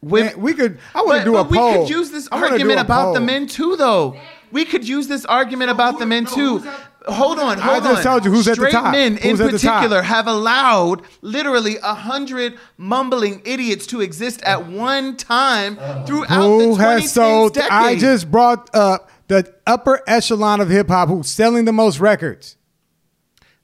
[0.02, 0.34] Women.
[0.34, 1.74] Man, we could I want to do a but we poll.
[1.86, 4.18] could use this I argument a about the men too, though.
[4.52, 6.58] We could use this argument about the men no, too.
[6.60, 7.94] who's at- Hold on, I hold on.
[7.94, 8.92] just told you who's at the top.
[8.92, 9.78] men Who's at the top?
[9.78, 16.36] particular have allowed literally a hundred mumbling idiots to exist at one time throughout the
[16.38, 17.72] Who 2010s has sold decade.
[17.72, 22.56] I just brought up the upper echelon of hip hop who's selling the most records.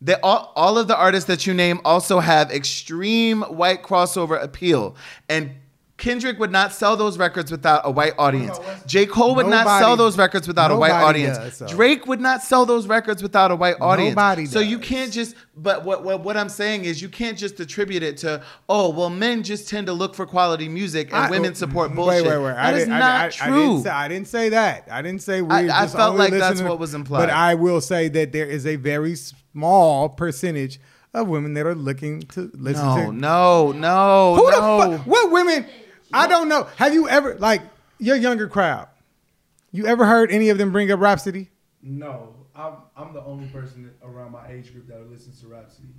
[0.02, 4.96] They, all, all of the artists that you name also have extreme white crossover appeal.
[5.30, 5.52] And
[5.98, 8.60] Kendrick would not sell those records without a white audience.
[8.86, 9.08] J.
[9.08, 11.40] Cole would not sell those records without a white audience.
[11.40, 11.68] does, so.
[11.68, 14.12] Drake would not sell those records without a white audience.
[14.16, 15.36] Nobody So you can't just.
[15.56, 19.10] But what, what what I'm saying is you can't just attribute it to oh well
[19.10, 22.26] men just tend to look for quality music and I- women support Wait, bullshit.
[22.28, 22.52] wait, wait.
[22.54, 23.56] That I is didn't, not I, true.
[23.56, 24.88] didn't, say, I didn't say that.
[24.92, 27.22] I didn't say we're I- I felt only like that's what was implied.
[27.22, 30.80] But I will say that there is a very small percentage
[31.16, 33.14] of women that are looking to listen no, to.
[33.14, 34.92] no, no, Who no.
[34.92, 35.08] the fuck?
[35.08, 35.66] What women?
[36.14, 36.64] I don't know.
[36.78, 37.62] Have you ever like
[38.00, 38.88] your younger crowd?
[39.72, 41.50] You ever heard any of them bring up Rapsody?
[41.82, 45.90] No, I'm I'm the only person around my age group that listens to Rapsody.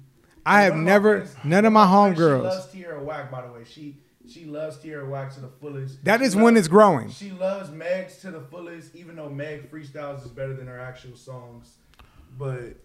[0.46, 1.16] I have One of my never.
[1.20, 3.64] friends- None of my friend, She loves Tierra Whack, by the way.
[3.64, 6.04] She she loves Tierra Whack to the fullest.
[6.04, 7.10] That is when it's growing.
[7.10, 11.16] She loves Meg's to the fullest, even though Meg freestyles is better than her actual
[11.16, 11.76] songs.
[12.36, 12.76] But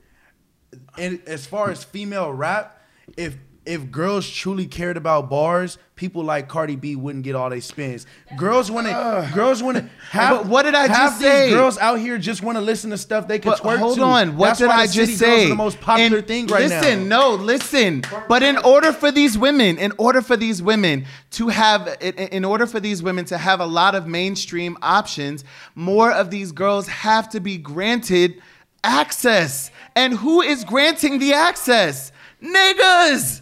[0.97, 2.81] and as far as female rap,
[3.17, 7.59] if if girls truly cared about bars, people like Cardi B wouldn't get all they
[7.59, 8.05] spins.
[8.37, 9.89] Girls want to, girls want to.
[10.13, 11.49] But what did I just say?
[11.49, 14.03] Girls out here just want to listen to stuff they can But twerk hold to.
[14.03, 15.47] on, what That's did I just say?
[15.49, 16.79] The most popular And thing right now.
[16.81, 18.03] listen, no, listen.
[18.27, 22.65] But in order for these women, in order for these women to have, in order
[22.67, 25.43] for these women to have a lot of mainstream options,
[25.75, 28.41] more of these girls have to be granted
[28.83, 29.71] access.
[29.95, 32.11] And who is granting the access?
[32.43, 33.41] Niggas.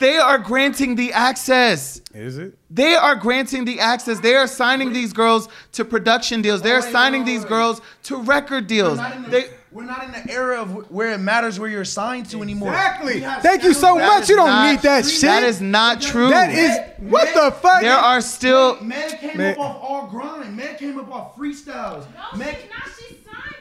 [0.00, 2.00] They are granting the access.
[2.14, 2.56] Is it?
[2.70, 4.18] They are granting the access.
[4.18, 6.62] They are signing these girls to production deals.
[6.62, 8.96] They are wait, wait, signing these girls to record deals.
[8.96, 11.82] not, in the, They, we're not in the era of where it matters where you're
[11.82, 12.70] assigned to anymore.
[12.70, 13.20] Exactly.
[13.20, 14.28] Thank you so that much.
[14.30, 15.20] You don't not- need that shit.
[15.20, 16.30] That is not true.
[16.30, 17.82] That is what the fuck.
[17.82, 18.80] There are still.
[18.82, 20.56] Man came Man- up off all grind.
[20.56, 22.06] Man came up off freestyles.
[22.14, 22.88] No, Man, she's not.
[22.98, 23.59] She's signed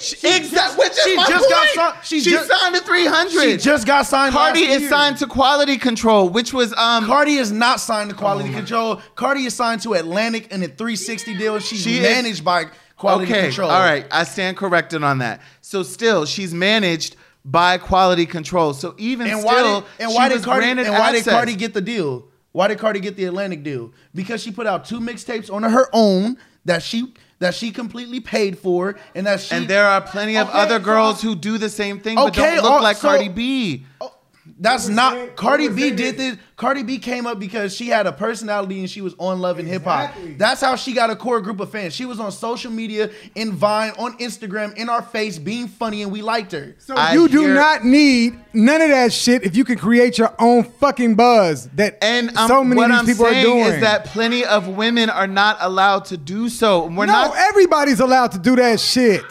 [0.00, 0.36] 300.
[0.42, 0.78] Exactly.
[0.84, 3.30] Which is she my just got signed- she She just- signed to 300.
[3.30, 4.34] she just got signed.
[4.34, 4.90] Cardi is year.
[4.90, 7.06] signed to Quality Control, which was um.
[7.06, 9.00] Cardi is not signed to Quality Control.
[9.14, 11.58] Cardi is signed to Atlantic and a 360 deal.
[11.58, 13.70] She's She is- managed by Quality okay, Control.
[13.70, 14.06] all right.
[14.10, 15.40] I stand corrected on that.
[15.62, 18.74] So still, she's managed by Quality Control.
[18.74, 21.12] So even And still, why did and she why did was Cardi granted and why
[21.12, 21.24] did.
[21.24, 22.24] Cardi get the deal?
[22.52, 23.92] Why did Cardi get the Atlantic deal?
[24.14, 28.58] Because she put out two mixtapes on her own that she that she completely paid
[28.58, 31.58] for, and that she And there are plenty of Okay, other so- girls who do
[31.58, 33.86] the same thing, but don't look oh, like so- Cardi B.
[34.00, 34.12] Oh,
[34.58, 36.36] That's not saying- Cardi B saying did this.
[36.56, 39.66] Cardi B came up because she had a personality and she was on Love and
[39.68, 40.12] Hip Hop.
[40.36, 41.94] That's how she got a core group of fans.
[41.94, 46.10] She was on social media, in Vine, on Instagram, in our face, being funny, and
[46.12, 46.74] we liked her.
[46.78, 50.18] So I you do hear- not need none of that shit if you can create
[50.18, 53.42] your own fucking buzz that And um, so many what of these I'm people are
[53.42, 53.74] doing.
[53.74, 56.86] is that plenty of women are not allowed to do so.
[56.86, 57.36] We're no, not.
[57.36, 59.22] everybody's allowed to do that shit.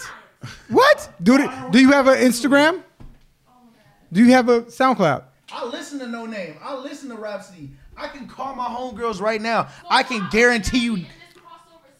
[0.69, 1.09] What?
[1.21, 2.83] Do it, do you have an Instagram?
[4.11, 5.23] Do you have a SoundCloud?
[5.51, 6.57] I listen to Noname.
[6.61, 7.71] I listen to Rapsody.
[7.97, 9.67] I can call my homegirls right now.
[9.89, 11.05] I can guarantee you.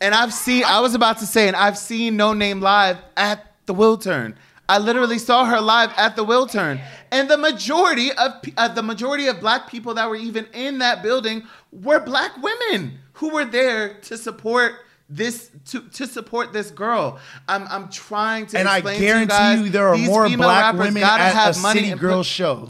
[0.01, 0.63] And I've seen.
[0.65, 4.35] I was about to say, and I've seen Noname live at the Wiltern.
[4.69, 6.79] I literally saw her live at the Wiltern,
[7.11, 11.01] and the majority of uh, the majority of black people that were even in that
[11.01, 14.75] building were black women who were there to support
[15.09, 17.19] this to, to support this girl.
[17.47, 20.75] I'm I'm trying to And I explain to you guys, you, there are more black
[20.75, 22.69] women at have a money City and Girls put- show.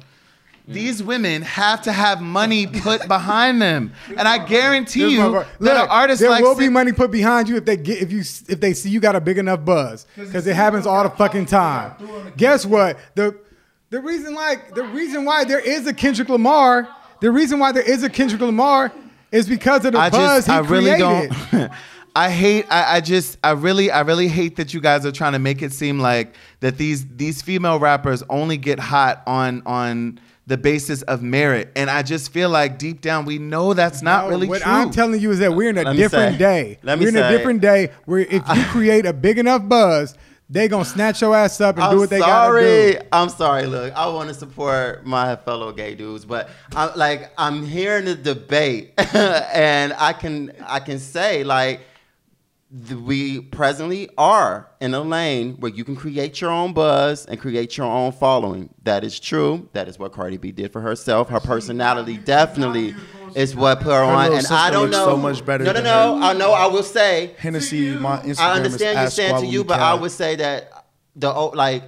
[0.68, 5.78] These women have to have money put behind them, and I guarantee you motherfucker- that
[5.84, 8.20] an artist there like will be money put behind you if they get if you
[8.20, 11.48] if they see you got a big enough buzz because it happens all the fucking
[11.48, 11.94] time.
[12.38, 13.00] Guess what?
[13.16, 13.36] The
[13.90, 16.88] the reason like the reason why there is a Kendrick Lamar,
[17.20, 18.92] the reason why there is a Kendrick Lamar
[19.32, 21.36] is because of the I buzz just, he I really created.
[21.52, 21.72] don't.
[22.16, 22.66] I hate.
[22.70, 23.38] I, I just.
[23.44, 23.92] I really.
[23.92, 27.06] I really hate that you guys are trying to make it seem like that these
[27.16, 32.32] these female rappers only get hot on on the basis of merit, and I just
[32.32, 34.72] feel like deep down we know that's not No, really what true.
[34.72, 36.80] What I'm telling you is that we're in a Let different say- day.
[36.82, 40.16] let me we're in a different day where if you create a big enough buzz,
[40.50, 42.64] they gonna snatch your ass up and I'm do what they sorry.
[42.94, 43.08] gotta do.
[43.12, 43.68] I'm sorry.
[43.68, 48.16] Look, I want to support my fellow gay dudes, but I'm like I'm hearing the
[48.16, 51.89] debate, and I can I can say like th-
[52.72, 57.76] we presently are in a lane where you can create your own buzz and create
[57.78, 58.70] your own following.
[58.84, 59.68] That is true.
[59.74, 61.30] That is what Cardi B did for herself.
[61.30, 62.94] Her personality definitely
[63.36, 64.34] is what put her, on.
[64.34, 65.06] And I don't know.
[65.06, 66.22] so much better No, no, no.
[66.22, 66.52] I know.
[66.52, 67.34] I will say.
[67.40, 70.86] Hennessy, my Instagram I understand you is saying to you, but I would say that
[71.16, 71.84] the like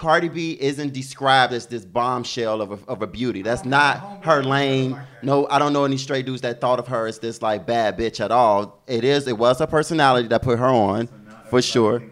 [0.00, 3.42] Cardi B isn't described as this bombshell of a, of a beauty.
[3.42, 4.98] That's not her lane.
[5.20, 7.98] No, I don't know any straight dudes that thought of her as this like bad
[7.98, 8.82] bitch at all.
[8.86, 9.28] It is.
[9.28, 11.10] It was her personality that put her on,
[11.50, 12.02] for sure.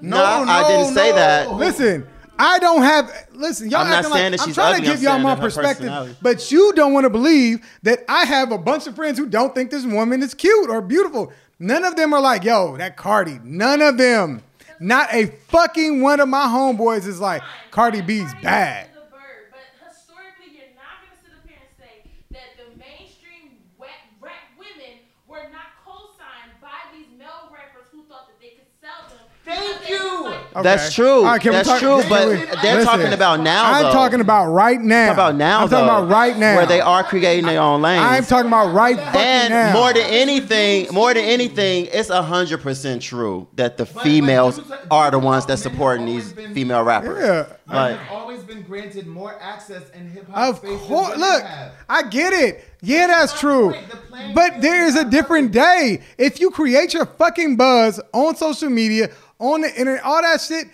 [0.00, 1.52] No, Nah, I didn't say that.
[1.52, 2.08] Listen,
[2.40, 3.28] I don't have.
[3.34, 5.18] Listen, y'all I'm not saying like that I'm she's trying ugly, to I'm give y'all
[5.20, 9.16] my perspective, but you don't want to believe that I have a bunch of friends
[9.16, 11.32] who don't think this woman is cute or beautiful.
[11.60, 13.38] None of them are like, yo, that Cardi.
[13.44, 14.42] None of them.
[14.80, 18.88] Not a fucking one of my homeboys is like, Cardi B's bad.
[18.88, 22.64] Is a bird, but historically, you're not gonna sit up here and say that the
[22.80, 28.56] mainstream wet rap women were not co-signed by these male rappers who thought that they
[28.56, 29.20] could sell them.
[29.44, 30.22] Thank because they you.
[30.24, 30.62] was like- Okay.
[30.62, 31.18] That's true.
[31.18, 32.00] All right, can we That's talk- true.
[32.00, 33.72] can But we- they're listen, talking about now.
[33.72, 33.92] I'm though.
[33.92, 35.06] talking about right now.
[35.06, 35.62] Talking about now.
[35.62, 36.56] I'm talking about right now.
[36.56, 38.02] where they are creating their own lanes.
[38.04, 39.72] I'm talking about right fucking and now.
[39.72, 44.60] more than anything, more than anything, it's hundred percent true that the females
[44.90, 47.22] are the ones that supporting these female rappers.
[47.24, 47.46] Yeah.
[47.72, 51.44] Like, I've always been granted more access in hip hop Of course, look.
[51.88, 52.64] I get it.
[52.82, 53.70] Yeah, that's true.
[53.72, 53.88] point.
[53.90, 56.00] The playing But there is is a different day.
[56.18, 59.10] If you create your fucking buzz on social media,
[59.40, 60.68] on the internet, all that shit,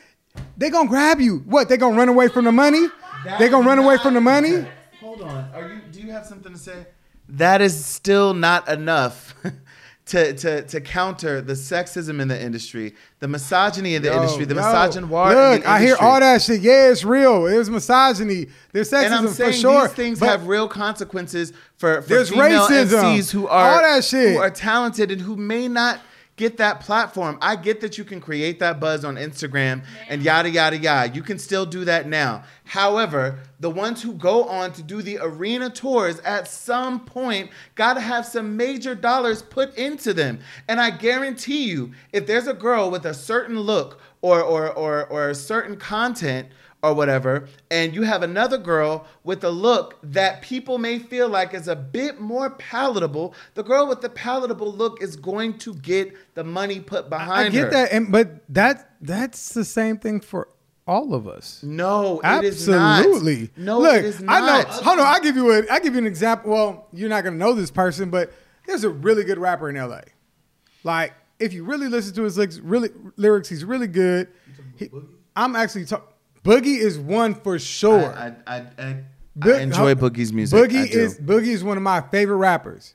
[0.59, 1.39] they gonna grab you.
[1.47, 1.69] What?
[1.69, 2.87] They gonna run away from the money?
[3.25, 4.67] That They gonna run away from the money?
[5.01, 5.49] Hold on.
[5.55, 5.81] Are you?
[5.91, 6.87] Do you have something to say?
[7.29, 9.35] That is still not enough
[10.07, 14.45] to to to counter the sexism in the industry, the misogyny in the Yo, industry,
[14.45, 15.31] the yo, misogynoir.
[15.33, 16.61] in Look, the I hear all that shit.
[16.61, 17.45] Yeah, it's real.
[17.45, 18.47] There's misogyny.
[18.73, 19.83] There's sexism And I'm saying for sure.
[19.89, 23.03] these things but have real consequences for, for There's female racism.
[23.19, 24.35] MCs who are All that shit.
[24.35, 25.99] who are talented and who may not
[26.37, 27.39] get that platform.
[27.41, 31.15] I get that you can create that buzz on Instagram and yada yada yada.
[31.15, 32.45] You can still do that now.
[32.65, 37.95] However, the ones who go on to do the arena tours at some point got
[37.95, 40.41] to have some major dollars put into them.
[40.69, 45.07] And I guarantee you, if there's a girl with a certain look or or or,
[45.07, 46.49] or a certain content
[46.83, 51.55] or whatever, and you have another girl with a look that people may feel like
[51.55, 56.13] is a bit more palatable, the girl with the palatable look is going to get
[56.35, 57.61] the money put behind her.
[57.61, 57.71] I get her.
[57.71, 60.49] that, and but that that's the same thing for
[60.87, 61.63] all of us.
[61.65, 62.99] No, it is not.
[63.05, 63.51] Absolutely.
[63.57, 64.47] No, Look, it is I know.
[64.47, 64.67] not.
[64.69, 65.07] Hold on.
[65.07, 65.63] I give you a.
[65.71, 66.53] I give you an example.
[66.53, 68.33] Well, you're not gonna know this person, but
[68.67, 70.03] there's a really good rapper in L.A.
[70.85, 74.29] Like, if you really listen to his lyrics, really lyrics, he's really good.
[74.77, 74.91] He-
[75.35, 76.07] I'm actually talking.
[76.47, 78.15] Boogie is one for sure.
[78.15, 78.97] I, I, I, I,
[79.35, 80.59] Bo- I enjoy Boogie's music.
[80.59, 82.95] Boogie is Boogie is one of my favorite rappers.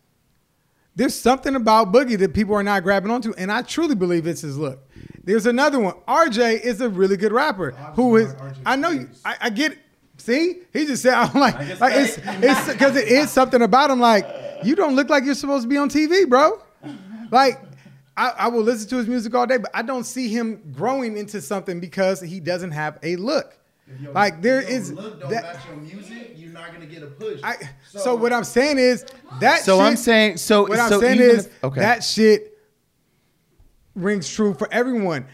[0.95, 4.41] There's something about Boogie that people are not grabbing onto, and I truly believe it's
[4.41, 4.89] his look.
[5.23, 5.93] There's another one.
[6.07, 8.35] RJ is a really good rapper who is.
[8.65, 9.09] I know you.
[9.23, 9.73] I, I get.
[9.73, 9.79] It.
[10.17, 13.99] See, he just said I'm like, like it's it's because it is something about him.
[13.99, 14.25] Like
[14.63, 16.61] you don't look like you're supposed to be on TV, bro.
[17.31, 17.59] Like
[18.21, 21.17] I, I will listen to his music all day, but I don't see him growing
[21.17, 23.57] into something because he doesn't have a look.
[23.99, 25.43] Your- Like there if your is look don't that.
[25.43, 27.39] match your music, you're not gonna get a push.
[27.43, 27.55] I,
[27.89, 29.05] so, what I'm saying is
[29.39, 29.61] that.
[29.61, 31.79] So shit, I'm saying- so- what I'm saying is if- okay.
[31.81, 32.59] that shit
[33.95, 35.25] rings true for everyone.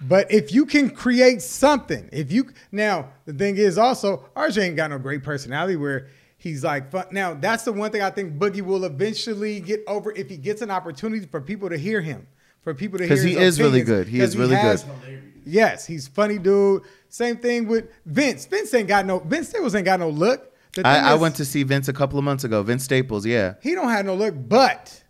[0.00, 4.76] But if you can create something, if you now the thing is also RJ ain't
[4.76, 6.06] got no great personality where
[6.48, 7.06] he's like fun.
[7.12, 10.62] Now that's the one thing I think Boogie will eventually get over if he gets
[10.62, 12.26] an opportunity for people to hear him,
[12.62, 13.08] for people to hear.
[13.14, 14.08] Because he his is really good.
[14.08, 15.22] He is really has- good.
[15.44, 16.82] Yes, he's funny dude.
[17.08, 18.44] Same thing with Vince.
[18.46, 20.52] Vince ain't got no Vince Staples ain't got no look.
[20.74, 22.62] The thing I, I is- went to see Vince a couple of months ago.
[22.62, 23.54] Vince Staples, yeah.
[23.62, 25.02] he don't have no look, but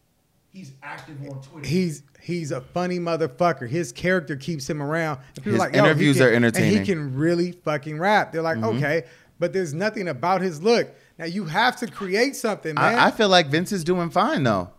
[0.52, 1.68] He's active on Twitter.
[1.68, 3.68] he's he's a funny motherfucker.
[3.68, 5.18] His character keeps him around.
[5.36, 6.70] And people His like, interviews can- are entertaining.
[6.70, 6.78] Mm-hmm.
[6.78, 8.32] And he can really fucking rap.
[8.32, 9.04] They're like, okay,
[9.40, 10.88] but there's nothing about his look.
[11.18, 12.98] Now you have to create something, man.
[12.98, 14.70] I, I feel like Vince is doing fine though.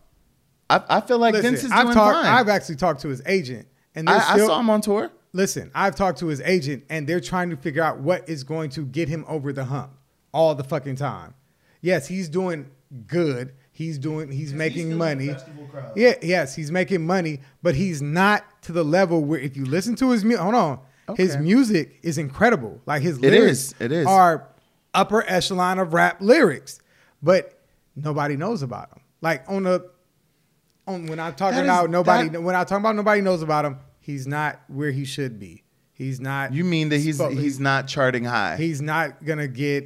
[0.70, 2.26] I, I feel like Listen, Vince is I've doing talked, fine.
[2.26, 5.12] I've actually talked to his agent, and they're I, I saw him on tour.
[5.34, 8.70] Listen, I've talked to his agent, and they're trying to figure out what is going
[8.72, 9.92] to get him over the hump
[10.32, 11.34] all the fucking time.
[11.82, 12.70] Yes, he's doing
[13.08, 13.54] good.
[13.72, 14.32] He's doing.
[14.32, 15.36] He's making still in money.
[15.72, 15.94] crowd.
[15.96, 19.96] Yeah, yes, he's making money, but he's not to the level where if you listen
[19.98, 20.80] to his music, hold on,
[21.16, 22.82] his music is incredible.
[22.86, 24.08] Like his lyrics is, it is.
[24.08, 24.48] are
[24.94, 26.80] upper echelon of rap lyrics,
[27.22, 27.60] but
[27.96, 29.02] nobody knows about him.
[29.22, 29.90] Like on the
[30.88, 33.42] on when I'm talking That is- about nobody that- when I talk about nobody knows
[33.42, 35.64] about him, he's not where he should be.
[35.94, 36.54] He's not.
[36.54, 38.56] You mean that he's spo- he's not charting high?
[38.56, 39.86] he's not gonna get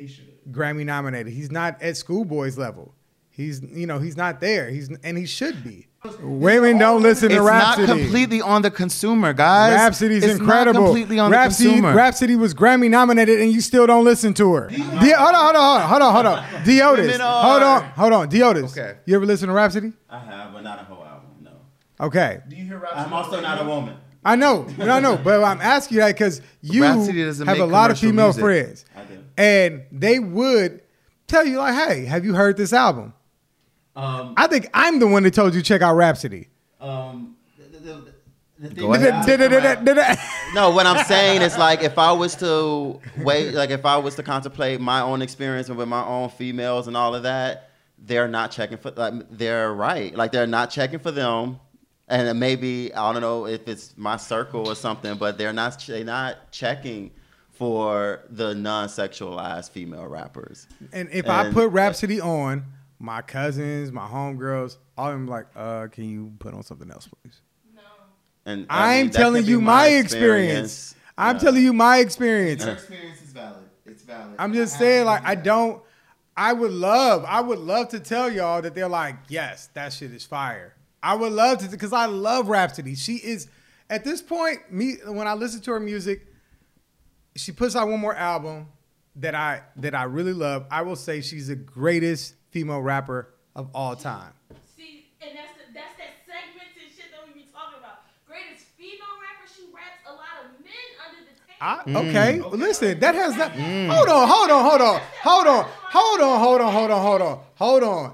[0.52, 1.34] Grammy nominated.
[1.34, 2.94] He's not at schoolboys level.
[3.36, 4.70] He's you know he's not there.
[4.70, 5.88] He's and he should be.
[6.22, 7.88] Women don't listen it's to Rapsody.
[7.88, 9.74] not completely on the consumer, guys.
[9.74, 10.82] Rapsody's it's incredible.
[10.82, 11.96] Not completely on Rapsody, the consumer.
[11.96, 14.68] Rapsody was Grammy nominated, and you still don't listen to her.
[14.68, 16.44] D- hold on, hold on, hold on, hold on.
[16.64, 18.30] Deotis, hold on, hold on.
[18.30, 19.00] Deotis, Okay.
[19.06, 19.94] you ever listen to Rapsody?
[20.10, 21.30] I have, but not a whole album.
[21.42, 21.52] No.
[22.02, 22.92] Okay, Do you hear rap?
[22.96, 23.96] I'm also not a woman.
[24.26, 26.98] I know, I know, but I'm asking you that because you have
[27.60, 28.42] a lot of female music.
[28.44, 29.24] friends, I do.
[29.38, 30.82] and they would
[31.28, 33.14] tell you like, "Hey, have you heard this album?"
[33.96, 36.50] Um, I think I'm the one that told you check out Rapsody.
[36.80, 38.14] um, the, the, the.
[40.56, 44.16] No, what I'm saying is like if I was to wait, like if I was
[44.16, 48.28] to contemplate my own experience and with my own females and all of that, they're
[48.28, 48.92] not checking for.
[48.92, 50.16] Like, they're right.
[50.16, 51.60] Like they're not checking for them,
[52.08, 55.84] and maybe I don't know if it's my circle or something, but they're not.
[55.86, 57.12] They're not checking
[57.52, 60.68] for the non-sexualized female rappers.
[60.92, 62.66] And if I put Rhapsody on,
[63.04, 67.08] my cousins, my homegirls, all of them like, uh, can you put on something else,
[67.08, 67.42] please?
[67.76, 67.82] No.
[68.46, 70.96] And I I'm mean, telling you my experience.
[71.18, 71.42] I'm Yeah.
[71.42, 72.64] telling you my experience.
[72.64, 73.70] Your experience is valid.
[73.86, 74.36] It's valid.
[74.40, 75.84] I'm just I saying, like, I don't.
[76.36, 80.12] I would love, I would love to tell y'all that they're like, yes, that shit
[80.12, 80.74] is fire.
[81.04, 82.96] I would love to, because I love Rapsody.
[82.96, 83.48] She is,
[83.90, 86.26] at this point, me when I listen to her music,
[87.36, 88.68] she puts out one more album
[89.18, 90.66] that I that I really love.
[90.72, 94.32] I will say she's the greatest female rapper of all time.
[94.78, 98.06] See, and that's the, that's that segmented shit that we be talking about.
[98.28, 101.58] Greatest female rapper, she raps a lot of men under the table.
[101.60, 102.10] I, Mm.
[102.10, 103.52] okay, well, listen, that has not.
[103.52, 107.22] Hold on, hold on, hold on, hold on, hold on, hold on, hold on, hold
[107.22, 108.14] on, hold on.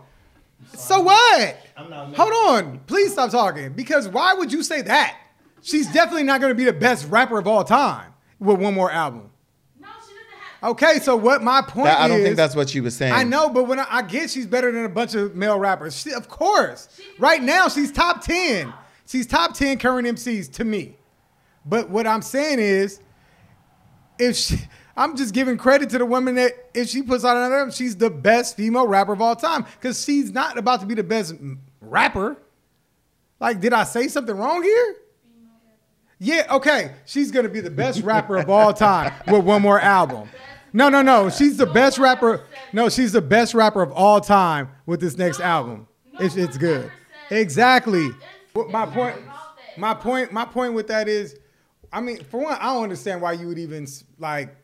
[0.73, 1.57] So what?
[1.75, 3.73] Hold on, please stop talking.
[3.73, 5.17] Because why would you say that?
[5.61, 8.89] She's definitely not going to be the best rapper of all time with one more
[8.91, 9.29] album.
[9.79, 10.48] no, she doesn't have.
[10.61, 13.13] Okay, so what my point That- I don't is, think that's what you were saying.
[13.13, 15.99] I know, but when I, I get she's better than a bunch of male rappers,
[15.99, 16.89] she, of course.
[17.17, 18.73] Right now, she's top ten.
[19.05, 20.97] She's top ten current MCs to me.
[21.65, 22.99] But what I'm saying is,
[24.17, 24.57] if she,
[24.97, 27.95] I'm just giving credit to the woman that if she puts out another album, she's
[27.95, 31.35] the best female rapper of all time because she's not about to be the best
[31.79, 32.37] rapper.
[33.39, 34.95] Like, did I say something wrong here?
[36.19, 36.91] Yeah, okay.
[37.05, 40.29] She's gonna be the best rapper of all time with one more album.
[40.73, 41.29] No, no, no.
[41.29, 42.45] She's the best rapper.
[42.73, 45.87] No, she's the best rapper of all time with this next album.
[46.19, 46.91] It's it's good.
[47.31, 48.09] Exactly.
[48.69, 49.15] My point
[49.77, 51.37] my point my point with that is
[51.91, 54.55] I mean, for one, I don't understand why you would even like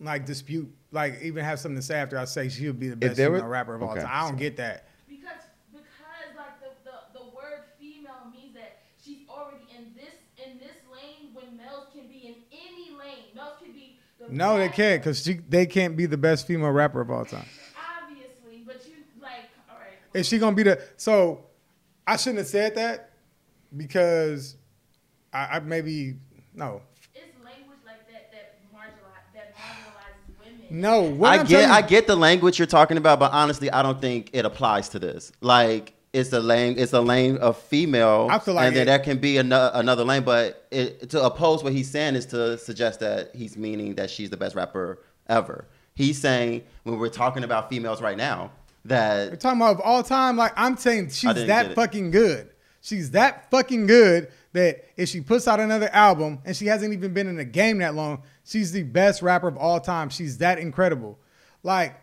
[0.00, 2.96] like dispute like even have something to say after I say she would be the
[2.96, 4.10] best female rapper of all okay, time.
[4.10, 4.88] I don't get that.
[5.08, 10.58] Because because like the, the, the word female means that she's already in this in
[10.58, 13.32] this lane when males can be in any lane.
[13.34, 17.00] Males can be the No, they can't because they can't be the best female rapper
[17.00, 17.46] of all time.
[18.02, 19.32] Obviously, but you like
[19.70, 19.92] all right.
[20.14, 21.44] Is she gonna be the so?
[22.06, 23.10] I shouldn't have said that
[23.76, 24.56] because
[25.32, 26.16] I, I maybe
[26.54, 26.82] no
[27.14, 30.80] It's language like that that marginalize that marginalizes women.
[30.80, 31.02] no.
[31.02, 33.82] What I I'm get you- I get the language you're talking about, but honestly, I
[33.82, 35.32] don't think it applies to this.
[35.40, 38.86] Like it's a lane, it's a lane of female, I feel like and then it-
[38.86, 40.22] there can be another, another lane.
[40.24, 44.30] But it, to oppose what he's saying is to suggest that he's meaning that she's
[44.30, 44.98] the best rapper
[45.28, 45.66] ever.
[45.94, 48.50] He's saying when we're talking about females right now
[48.84, 50.36] that We're talking about of all time.
[50.36, 52.50] Like I'm saying, she's that fucking good.
[52.80, 57.12] She's that fucking good that if she puts out another album and she hasn't even
[57.12, 60.08] been in the game that long, she's the best rapper of all time.
[60.08, 61.18] She's that incredible.
[61.62, 61.96] Like,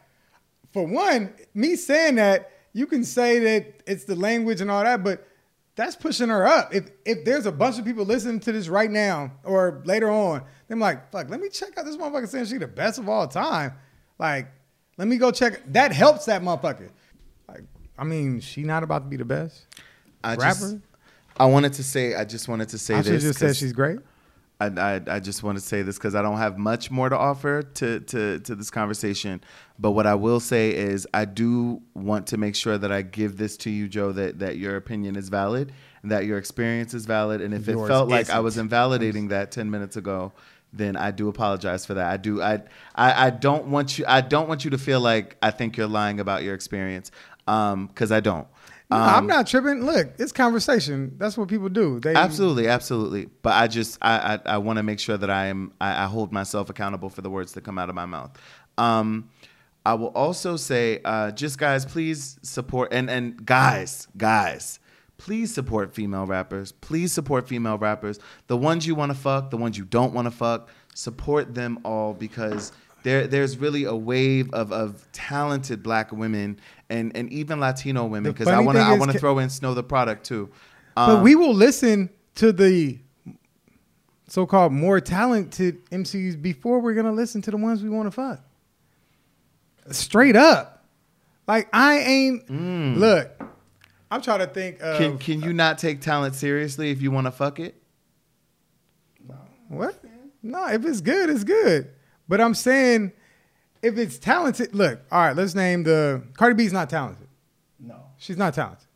[0.73, 5.04] for one, me saying that, you can say that it's the language and all that,
[5.04, 5.28] but
[5.76, 6.74] that's pushing her up.
[6.74, 10.44] If if there's a bunch of people listening to this right now or later on,
[10.68, 13.28] they're like, fuck, let me check out this motherfucker saying she the best of all
[13.28, 13.74] time.
[14.20, 14.48] Like,
[14.98, 15.62] let me go check.
[15.74, 16.90] That helps that motherfucker.
[17.48, 17.64] Like,
[17.98, 19.66] I mean, she not about to be the best
[20.24, 20.60] I rapper.
[20.60, 20.78] just,
[21.38, 22.16] I wanted to say.
[22.16, 23.24] I just wanted to say I this.
[23.24, 24.00] just said she's great.
[24.69, 27.17] I, I, I just want to say this because I don't have much more to
[27.17, 29.41] offer to, to, to this conversation.
[29.80, 33.38] But what I will say is, I do want to make sure that I give
[33.38, 35.71] this to you, Joe, that, that your opinion is valid
[36.02, 37.41] and that your experience is valid.
[37.41, 38.43] And if Yours it felt like I isn't.
[38.43, 40.32] was invalidating that 10 minutes ago,
[40.73, 42.12] then I do apologize for that.
[42.12, 42.41] I do.
[42.41, 42.62] I,
[42.95, 44.06] I, I don't want you.
[44.08, 47.12] I don't want you to feel like I think you're lying about your experience,
[47.47, 48.47] um, because I don't.
[48.94, 49.86] No, Um, I'm not tripping.
[49.86, 51.16] Look, it's conversation.
[51.18, 52.00] That's what people do.
[52.00, 53.28] They Absolutely, absolutely.
[53.42, 56.06] But I just I I, I want to make sure that I am I, I
[56.08, 58.32] hold myself accountable for the words that come out of my mouth.
[58.78, 59.30] Um,
[59.86, 64.80] I will also say, uh, just guys, please support and and guys, guys,
[65.18, 66.72] please support female rappers.
[66.72, 68.20] Please support female rappers.
[68.48, 70.70] The ones you want to fuck, the ones you don't want to fuck.
[70.96, 72.72] Support them all because
[73.04, 76.60] there there's really a wave of of talented black women
[76.94, 79.74] and and even Latino women because I want to I want to throw in Snow
[79.74, 80.50] the product too.
[80.96, 83.00] But Um, we will listen to the
[84.28, 88.42] so-called more talented MCs before we're gonna listen to the ones we want to fuck.
[89.92, 90.86] Straight up,
[91.48, 92.50] like I ain't.
[93.00, 93.32] Look,
[94.10, 97.26] I'm trying to think of Can can you not take talent seriously if you want
[97.28, 97.76] to fuck it?
[99.68, 100.00] what?
[100.44, 101.89] No, if it's good, it's good.
[102.28, 103.12] But I'm saying
[103.84, 104.74] if it's talented.
[104.74, 107.28] Look, all right, let's name the Cardi B's not talented.
[107.80, 107.98] No.
[108.18, 108.88] She's not talented.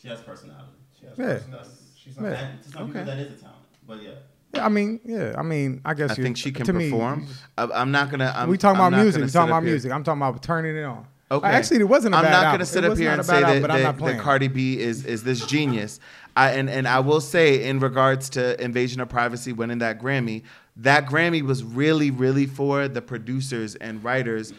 [0.00, 0.64] she has personality.
[0.98, 1.24] She has Yeah.
[1.34, 1.70] personality.
[2.02, 2.28] She's not.
[2.30, 2.38] Yeah.
[2.38, 2.92] And to some Okay.
[2.92, 3.56] people, that is a talent.
[3.86, 4.10] But yeah,
[4.54, 6.88] Yeah, I mean, yeah, I mean, I guess I you- think she can to me,
[6.90, 7.26] perform.
[7.58, 8.32] I, I'm not gonna.
[8.34, 9.20] I'm, we talking I'm about music.
[9.22, 9.92] We sit talking up about here- music.
[9.92, 11.06] I'm talking about turning it on.
[11.28, 11.48] Okay.
[11.48, 13.32] Actually, it wasn't a I'm bad not going to sit up here and a say
[13.32, 14.20] bad that, album, but I'm that, not that playing.
[14.20, 15.98] Cardi B is is this genius.
[16.36, 20.44] I and and I will say in regards to Invasion of Privacy winning that Grammy,
[20.78, 24.52] that Grammy was really really for the producers and writers.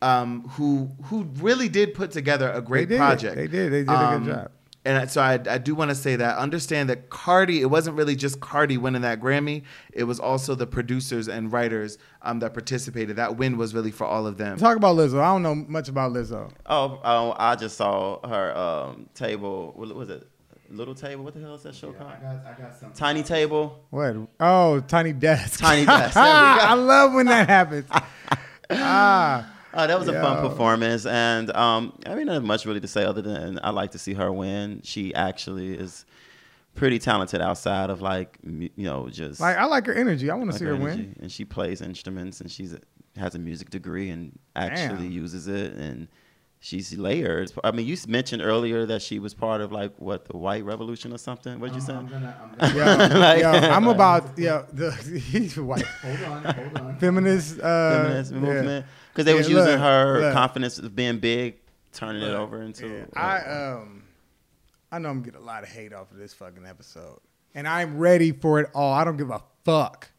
[0.00, 2.98] Um, who who really did put together a great did.
[2.98, 3.36] project?
[3.36, 3.72] They did.
[3.72, 4.50] They did a good Um, job.
[4.84, 8.16] And so I, I do want to say that understand that Cardi, it wasn't really
[8.16, 9.62] just Cardi winning that Grammy.
[9.92, 13.14] It was also the producers and writers um, that participated.
[13.14, 14.58] That win was really for all of them.
[14.58, 15.20] Talk about Lizzo.
[15.20, 16.50] I don't know much about Lizzo.
[16.66, 19.72] Oh, oh, I just saw her um, table.
[19.76, 20.26] What was it?
[20.72, 21.22] Little table.
[21.22, 22.12] What the hell is that show called?
[22.12, 22.92] I got something.
[22.96, 23.84] Tiny table.
[23.90, 24.16] What?
[24.40, 25.60] Oh, Tiny Desk.
[25.60, 26.14] Tiny Desk.
[26.14, 26.34] There we go.
[26.34, 27.86] I love when that happens.
[28.70, 32.88] ah, Oh, that was a fun performance, and um, I mean, not much really to
[32.88, 34.82] say other than I like to see her win.
[34.84, 36.04] She actually is
[36.74, 40.30] pretty talented outside of like you know just like I like her energy.
[40.30, 41.02] I want to like see her energy.
[41.02, 41.16] win.
[41.20, 42.80] And she plays instruments, and she's a,
[43.16, 45.12] has a music degree and actually Damn.
[45.12, 46.06] uses it, and
[46.64, 47.52] she's layered.
[47.64, 51.12] I mean, you mentioned earlier that she was part of like what the White Revolution
[51.12, 51.58] or something.
[51.60, 51.92] What did you say?
[51.92, 54.62] I'm gonna, I'm gonna, Like- yo, I'm about yeah.
[54.72, 54.92] the
[55.30, 56.96] he's white hold on, hold on.
[56.98, 60.32] feminist uh, feminist movement because they Yeah, was using look, her look.
[60.32, 61.56] confidence of being big,
[61.92, 62.88] turning it over into.
[62.88, 64.04] Yeah, I um,
[64.90, 67.18] I know I'm gonna get a lot of hate off of this fucking episode,
[67.54, 68.92] and I'm ready for it all.
[68.94, 70.10] I don't give a fuck.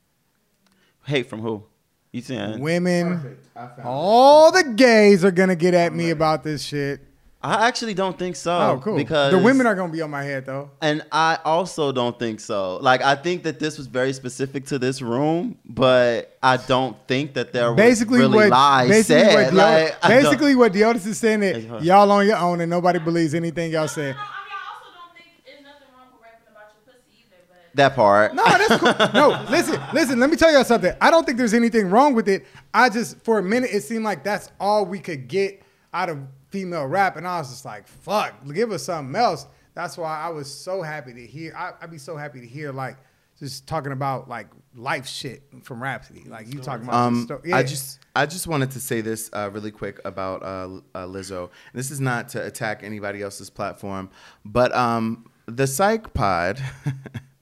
[1.06, 1.64] hate from who?
[2.12, 2.60] You saying?
[2.60, 3.48] Women, Perfect.
[3.56, 7.01] I found all the gays are gonna get at me about this shit.
[7.45, 8.57] I actually don't think so.
[8.57, 8.95] Oh, cool.
[8.95, 10.72] Because the women are gonna be on my head though.
[10.82, 12.78] and I also don't think so.
[12.78, 17.34] Like I think that this was very specific to this room, but I don't think
[17.34, 19.34] that there Basically, was really what lies basically said.
[19.34, 21.86] what Deo- like, I basically what Deotis is saying Hey, that hold on.
[21.86, 24.01] y'all on your own and nobody believes anything y'all No, say.
[24.03, 24.24] no, I mean, I
[24.72, 28.34] also don't think there's nothing wrong with rapping about your pussy either, but that part.
[28.36, 28.94] No, that's cool.
[29.14, 30.20] No, listen, listen.
[30.20, 30.94] Let me tell y'all something.
[31.02, 32.46] I don't think there's anything wrong with it.
[32.74, 35.64] I just, for a minute, it seemed like that's all we could get
[35.94, 36.20] out of
[36.50, 40.30] female rap, and I was just like, "Fuck, give us something else." That's why I
[40.30, 41.54] was so happy to hear.
[41.58, 42.98] I, I'd be so happy to hear like
[43.40, 46.96] just talking about like life shit from Rapsody, like you talking about.
[46.96, 47.58] Um, yeah.
[47.58, 51.50] I just I just wanted to say this uh, really quick about uh, uh, Lizzo.
[51.74, 54.10] This is not to attack anybody else's platform,
[54.46, 56.62] but um, the Psych Pod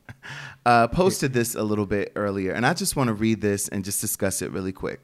[0.66, 3.84] uh, posted this a little bit earlier, and I just want to read this and
[3.84, 5.00] just discuss it really quick.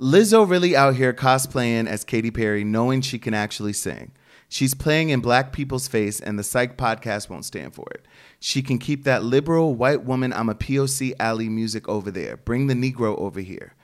[0.00, 4.12] Lizzo really out here cosplaying as Katy Perry, knowing she can actually sing.
[4.48, 8.04] She's playing in black people's face, and the Psych podcast won't stand for it.
[8.40, 12.36] She can keep that liberal white woman, I'm a POC alley music over there.
[12.36, 13.74] Bring the Negro over here.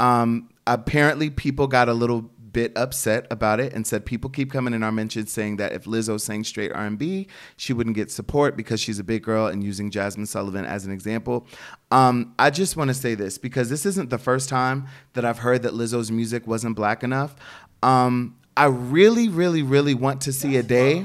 [0.00, 4.72] Um, apparently, people got a little bit upset about it and said people keep coming
[4.72, 7.26] in our mentions saying that if Lizzo sang straight R&B,
[7.56, 10.92] she wouldn't get support because she's a big girl and using Jazmine Sullivan as an
[10.92, 11.46] example.
[11.90, 15.40] Um, I just want to say this because this isn't the first time that I've
[15.40, 17.34] heard that Lizzo's music wasn't black enough.
[17.82, 21.04] Um, I really, really, really want to see a day.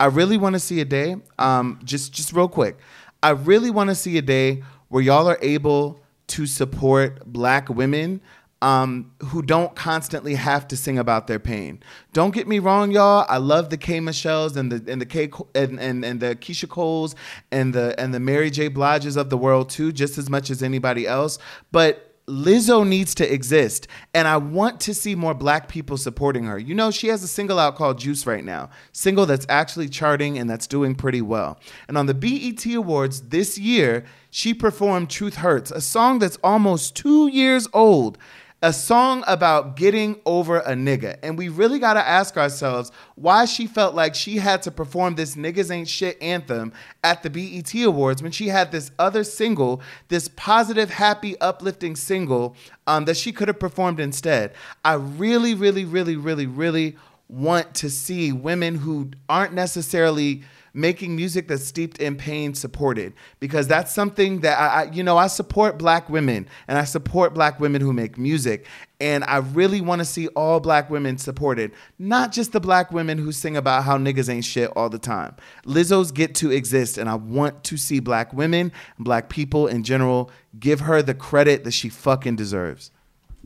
[0.00, 1.16] I really want to see a day.
[1.38, 2.76] Um, just just real quick,
[3.22, 8.20] I really want to see a day where y'all are able to support black women
[8.60, 11.80] um, who don't constantly have to sing about their pain.
[12.12, 13.24] Don't get me wrong, y'all.
[13.28, 16.68] I love the K Michelle's and the and the K and, and, and the Keyshia
[16.68, 17.14] Coles
[17.52, 18.68] and the and the Mary J.
[18.68, 21.38] Bliges of the world too, just as much as anybody else.
[21.70, 26.58] But Lizzo needs to exist, and I want to see more black people supporting her.
[26.58, 30.38] You know, she has a single out called Juice right now, single that's actually charting
[30.38, 31.58] and that's doing pretty well.
[31.86, 36.94] And on the BET Awards this year, she performed Truth Hurts, a song that's almost
[36.94, 38.18] two years old
[38.60, 41.16] a song about getting over a nigga.
[41.22, 45.14] And we really got to ask ourselves why she felt like she had to perform
[45.14, 46.72] this niggas ain't shit anthem
[47.04, 52.56] at the BET Awards when she had this other single, this positive, happy, uplifting single
[52.88, 54.52] um, that she could have performed instead.
[54.84, 56.96] I really, really, really, really, really
[57.28, 60.42] want to see women who aren't necessarily
[60.74, 63.12] making music that's steeped in pain supported.
[63.40, 67.34] Because that's something that I, I you know I support black women and I support
[67.34, 68.66] black women who make music
[69.00, 73.18] and I really want to see all black women supported not just the black women
[73.18, 75.36] who sing about how niggas ain't shit all the time.
[75.64, 80.30] Lizzo's get to exist and I want to see black women black people in general
[80.58, 82.90] give her the credit that she fucking deserves.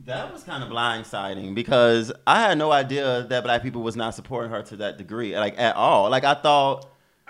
[0.05, 4.15] That was kind of blindsiding because I had no idea that black people was not
[4.15, 6.09] supporting her to that degree, like at all.
[6.09, 6.89] Like I thought,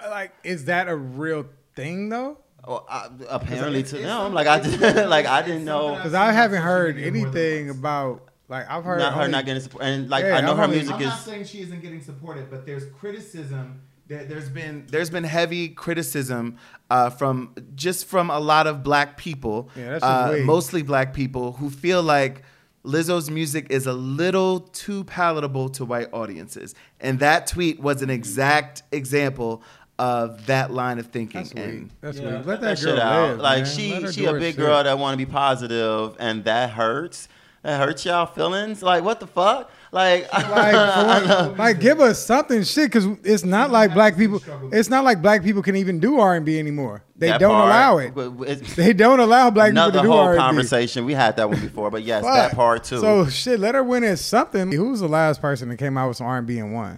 [0.10, 1.46] like, is that a real
[1.76, 2.38] thing though?
[2.68, 6.14] well, I, apparently it's- to them, like I it's did, like I didn't know Because
[6.14, 9.62] I haven't heard media more than anything about like I've heard not her not getting
[9.62, 11.08] support, and like Yeah, I know I've her only- music I'm is.
[11.08, 15.70] not saying she isn't getting supported, but there's criticism there, there's been there's been heavy
[15.70, 16.58] criticism
[16.90, 21.54] uh, from just from a lot of black people, Yeah, that's uh, mostly black people
[21.54, 22.44] who feel like
[22.86, 28.10] Lizzo's music is a little too palatable to white audiences, and that tweet was an
[28.10, 29.64] exact example
[30.00, 31.42] of that line of thinking.
[31.42, 31.64] That's weak.
[31.64, 32.46] and That's Yeah, weak.
[32.48, 33.30] Let cut that, shit girl out.
[33.30, 33.66] live, like man.
[33.74, 34.58] she, she a her big shit.
[34.62, 37.28] girl that want to be positive, and that hurts.
[37.62, 38.84] That hurts y'all feelings.
[38.84, 39.72] Like what the fuck?
[39.94, 44.42] Like, like, for- like give us something shit because it's not like black people
[44.74, 47.98] it's not like black people can even do r&b anymore they that don't part, allow
[48.00, 51.06] it but they don't allow black people another to do whole r&b conversation.
[51.06, 52.34] We had that one before, but yes, Fuck.
[52.34, 53.00] that part too.
[53.02, 56.18] so shit let her win at something who's the last person that came out with
[56.18, 56.98] some r&b and won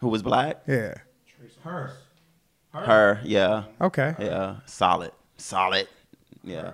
[0.00, 0.62] Who was black?
[0.68, 0.94] yeah
[1.62, 1.92] her,
[2.82, 3.20] Her.
[3.24, 3.64] Yeah.
[3.80, 4.56] okay Yeah.
[4.66, 5.12] Solid.
[5.36, 5.88] Solid.
[6.42, 6.72] Yeah.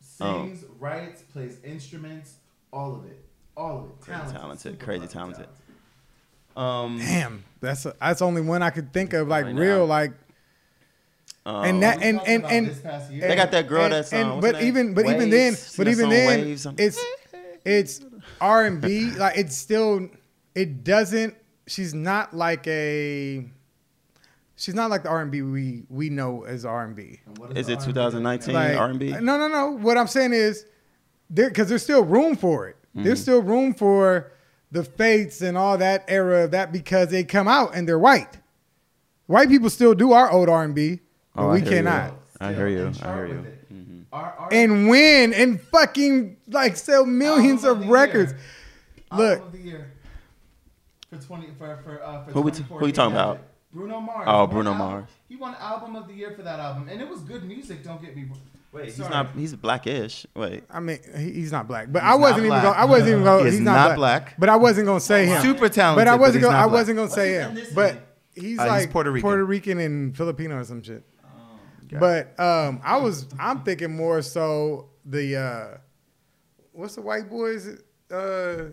[0.00, 2.36] sings, writes, plays instruments,
[2.72, 3.22] all of it,
[3.56, 4.06] all of it.
[4.06, 5.48] Talented, talented, crazy fucking talented.
[6.56, 6.98] Um.
[6.98, 9.84] damn that's a, that's only one i could think of like Right real now.
[9.84, 10.12] like
[11.44, 12.66] um, and that and and and
[13.10, 13.28] year?
[13.28, 16.08] They got that girl and- that's, and- um, but even but even then but even
[16.08, 16.98] then Waves, um, it's
[17.64, 18.00] it's
[18.40, 20.08] r&b like it's still
[20.54, 21.34] it doesn't
[21.66, 23.44] she's not like a
[24.56, 27.20] she's not like the r&b we we know as r&b
[27.54, 29.10] Is it 2019 R&B?
[29.20, 30.64] no no no what i'm saying is
[31.30, 33.04] there because there's still room for it Mm-hmm.
[33.04, 34.32] there's still room for
[34.72, 38.38] the fates and all that era of that because they come out and they're white
[39.26, 41.00] white people still do our old r&b
[41.34, 41.66] but Oh, I we you.
[41.66, 42.90] cannot I hear you.
[43.02, 43.34] I hear you.
[43.34, 43.72] with it.
[43.74, 44.04] Mhm.
[44.12, 48.32] Our- our- and win and fucking like sell millions of of records.
[48.32, 48.40] year.
[49.18, 49.52] Look, of
[51.20, 53.40] for twenty for for uh, for Who we t- 24 who you talking about?
[53.76, 53.78] It.
[53.80, 54.24] Bruno Mars.
[54.26, 55.08] Oh, He won Bruno album- Mars.
[55.28, 57.82] He won album of the year for that album, and it was good music.
[57.84, 58.40] Don't get me wrong.
[58.72, 59.10] Wait, he's Sorry.
[59.10, 59.28] not.
[59.34, 60.26] He's blackish.
[60.34, 60.64] Wait.
[60.70, 62.50] I mean, he- he's not black, but He's I wasn't even.
[62.50, 62.62] black.
[62.64, 63.24] Gonna, I wasn't even.
[63.24, 64.34] Going, He he's not not, black.
[64.38, 65.40] But I wasn't gonna say him.
[65.42, 66.58] Super talented, But I wasn't he's gonna.
[66.58, 67.58] I wasn't gonna say him.
[67.74, 67.92] But
[68.34, 69.22] he's Uh, he's like Puerto Rican.
[69.28, 71.04] Puerto Rican and Filipino or some shit.
[71.98, 73.26] But um, I was.
[73.38, 75.36] I'm thinking more so the.
[75.36, 75.78] uh
[76.72, 77.54] What's the white boy?
[77.54, 77.78] boys?
[78.12, 78.64] Uh,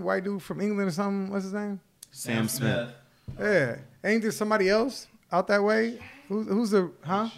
[0.00, 1.30] white dude from England or something.
[1.30, 1.78] What's his name?
[2.10, 2.90] Sam Smith.
[3.38, 5.98] Yeah, ain't there somebody else out that way?
[6.28, 7.28] Who's who's the huh?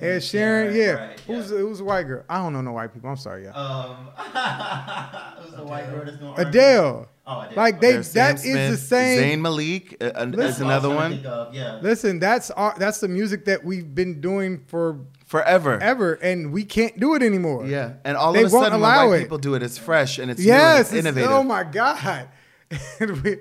[0.00, 0.90] Ed Sheeran, yeah.
[0.92, 2.24] right, Who's the, who's the white girl?
[2.28, 3.08] I don't know no white people.
[3.10, 3.56] I'm sorry, y'all.
[3.56, 4.08] Um.
[5.42, 7.08] Who's the white girl that's doing Adele.
[7.26, 7.52] Oh, Adele.
[7.56, 9.38] Like they There's that Sam is the Smith, same.
[9.38, 11.38] Zayn Malik uh, uh, is another I was trying to one.
[11.48, 11.78] of, Yeah.
[11.80, 15.78] Listen, that's our, that's the music that we've been doing for Forever.
[15.80, 17.64] ever, and we can't do it anymore.
[17.66, 19.22] Yeah, and all They of a won't sudden, when allow white it.
[19.22, 20.90] people do it, it's fresh and it's new Yes.
[20.90, 21.30] and it's it's- innovative.
[21.30, 22.28] oh my god.
[23.00, 23.38] And we-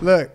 [0.00, 0.30] Look,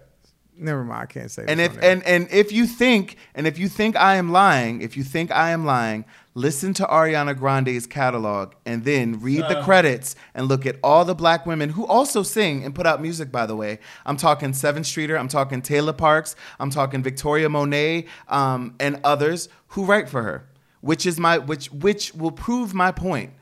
[0.58, 1.02] never mind.
[1.04, 1.46] I can't say.
[1.48, 4.82] and this if and and if you think and if you think I am lying,
[4.82, 9.60] if you think I am lying, listen to Ariana Grande's catalog and then read the
[9.60, 9.64] Uh.
[9.64, 13.32] credits and look at all the black women who also sing and put out music.
[13.32, 18.06] By the way, I'm talking Sevyn Streeter, I'm talking Tayla Parx, I'm talking Victoria Monet,
[18.28, 20.48] um, and others who write for her,
[20.82, 23.34] which is my which which will prove my point.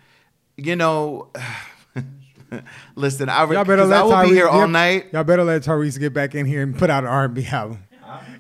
[0.57, 1.29] You know.
[2.95, 5.07] Listen, I, re- y'all better let I will Tyrese be here all night.
[5.13, 7.79] Y'all better let Tyrese get back in here and put out an R&B album.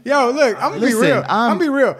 [0.03, 1.17] Yo, look, uh, I'm gonna Listen, be real.
[1.17, 1.97] I'm, I'm- gonna be real.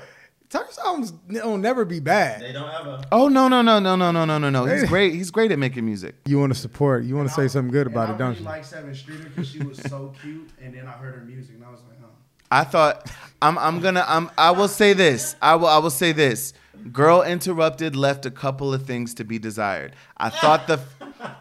[0.49, 2.39] Tyrese albums will never be bad.
[2.41, 3.01] They don't ever.
[3.11, 4.65] Oh no no no no no no no no no!
[4.65, 5.13] He's great.
[5.13, 6.15] He's great at making music.
[6.25, 7.03] You want to support?
[7.03, 8.45] You want to say something good about it, I don't really you?
[8.45, 11.65] like Sevyn Streeter because she was so cute, and then I heard her music, and
[11.65, 12.09] I was like, oh.
[12.51, 15.35] I thought I'm I'm gonna I'm I will say this.
[15.41, 16.53] I will I will say this.
[16.91, 19.93] Girl interrupted left a couple of things to be desired.
[20.17, 20.79] I thought the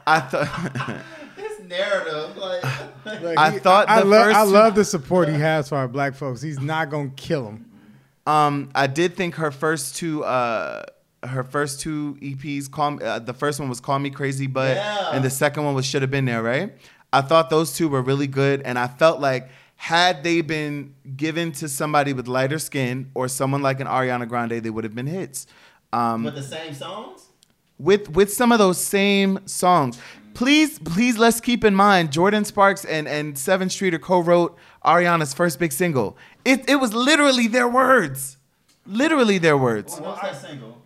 [0.07, 0.47] I thought
[1.37, 2.63] His narrative, like.
[3.23, 5.89] Look, I thought I, the love first I love the support he has for our
[5.89, 6.41] black folks.
[6.41, 7.71] He's not gonna kill them.
[8.27, 10.85] um I did think her first two uh
[11.25, 14.77] her first two EPs call Me- uh, the first one was Call Me Crazy but
[14.77, 15.11] Yeah.
[15.13, 16.73] and the second one was Should Have Been There, right?
[17.13, 21.53] I thought those two were really good and I felt like had they been given
[21.53, 25.07] to somebody with lighter skin or someone like an Ariana Grande, they would have been
[25.07, 25.47] hits.
[25.93, 27.27] Um, With the same songs.
[27.79, 29.99] With with some of those same songs.
[30.35, 35.59] Please, please, let's keep in mind Jordin Sparks and and Sevyn Streeter co-wrote Ariana's first
[35.59, 36.17] big single.
[36.45, 38.37] It it was literally their words,
[38.87, 39.99] literally their words.
[39.99, 40.83] What's that single?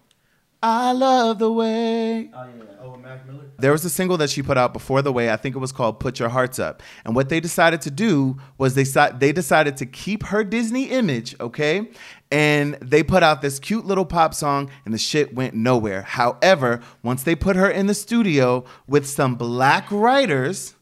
[0.63, 2.31] I love the way.
[2.35, 2.65] Oh yeah.
[2.83, 3.45] Oh, Mac Miller.
[3.59, 5.31] There was a single that she put out before the way.
[5.31, 8.39] I think it was called "Put Your Hearts Up." And what they decided to do
[8.57, 8.85] was they
[9.19, 11.91] they decided to keep her Disney image, okay?
[12.31, 16.03] And they put out this cute little pop song, and the shit went nowhere.
[16.03, 20.75] However, once they put her in the studio with some black writers.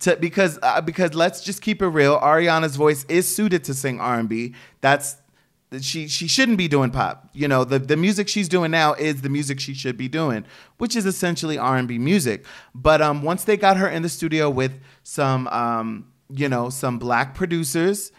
[0.00, 2.20] To, because uh, because let's just keep it real.
[2.20, 4.54] Ariana's voice is suited to sing R and B.
[4.80, 5.16] That's
[5.80, 7.28] she she shouldn't be doing pop.
[7.32, 10.44] You know, the the music she's doing now is the music she should be doing,
[10.78, 12.46] which is essentially R&B music.
[12.74, 16.98] But um once they got her in the studio with some um you know, some
[16.98, 18.12] black producers,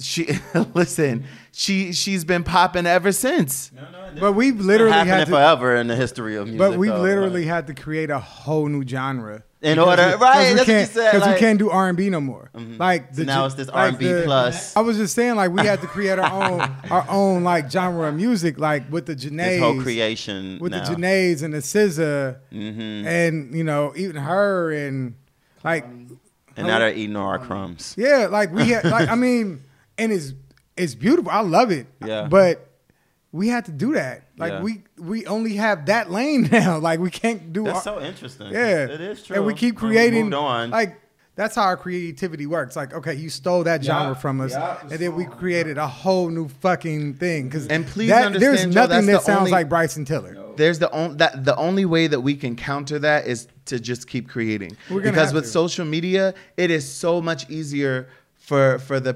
[0.00, 0.28] she
[0.74, 3.70] listen, she she's been popping ever since.
[3.72, 5.30] No, no, But we've Literally literally happening had to.
[5.30, 6.58] forever in the history of music.
[6.58, 9.42] But we've though, literally like, had to create a whole new genre.
[9.62, 10.48] in Because order, we- right?
[10.50, 11.32] we That's what you can't, said.
[11.34, 12.50] we can't do R and B no more.
[12.54, 14.76] Like So now it's this R&B the- plus.
[14.76, 18.08] I was just saying, like we had to create our own our own like genre
[18.08, 20.84] of music, like with the this whole Jhené's, creation with now.
[20.84, 23.06] the Jhené's and the SZA, Mhm.
[23.06, 25.14] and you know even her and
[25.62, 25.84] like
[26.56, 27.94] and now they're eating all our crumbs.
[27.96, 29.62] yeah, like we had like I mean,
[29.98, 30.32] and it's
[30.76, 31.30] it's beautiful.
[31.30, 31.86] I love it.
[32.04, 32.26] Yeah.
[32.28, 32.68] But
[33.32, 34.24] we had to do that.
[34.36, 34.62] Like Yeah.
[34.62, 36.78] we we only have that lane now.
[36.78, 37.64] Like we can't do.
[37.64, 38.52] That's our- so interesting.
[38.52, 39.36] yeah, it is true.
[39.36, 40.24] And we keep When creating.
[40.24, 40.70] moved on.
[40.70, 41.00] Like
[41.36, 42.76] that's how our creativity works.
[42.76, 46.28] Like okay, you stole that genre from us, yeah, and then we created a whole
[46.28, 47.48] new fucking thing.
[47.48, 50.36] Because And please there's understand, Joe, nothing that's that the sounds only- like Bryson Tiller.
[50.56, 54.06] There's the only that the only way that we can counter that is to just
[54.08, 54.76] keep creating.
[54.88, 55.50] We're gonna because with to.
[55.50, 59.14] social media, it is so much easier for for the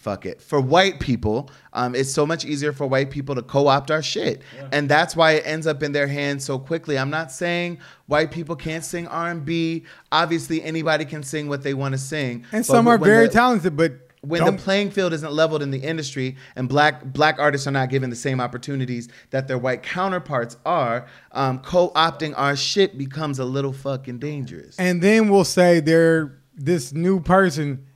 [0.00, 1.50] fuck it for white people.
[1.72, 4.42] Um, it's so much easier for white people to co-opt our shit,
[4.72, 6.98] and that's why it ends up in their hands so quickly.
[6.98, 9.84] I'm not saying white people can't sing R&B.
[10.10, 13.76] Obviously, anybody can sing what they want to sing, And some are very the- talented,
[13.76, 13.92] but
[14.22, 17.70] when don't- the playing field isn't leveled in the industry and black black artists are
[17.70, 23.38] not given the same opportunities that their white counterparts are, um, co-opting our shit becomes
[23.38, 24.76] a little fucking dangerous.
[24.78, 27.86] and then we'll say they're this new person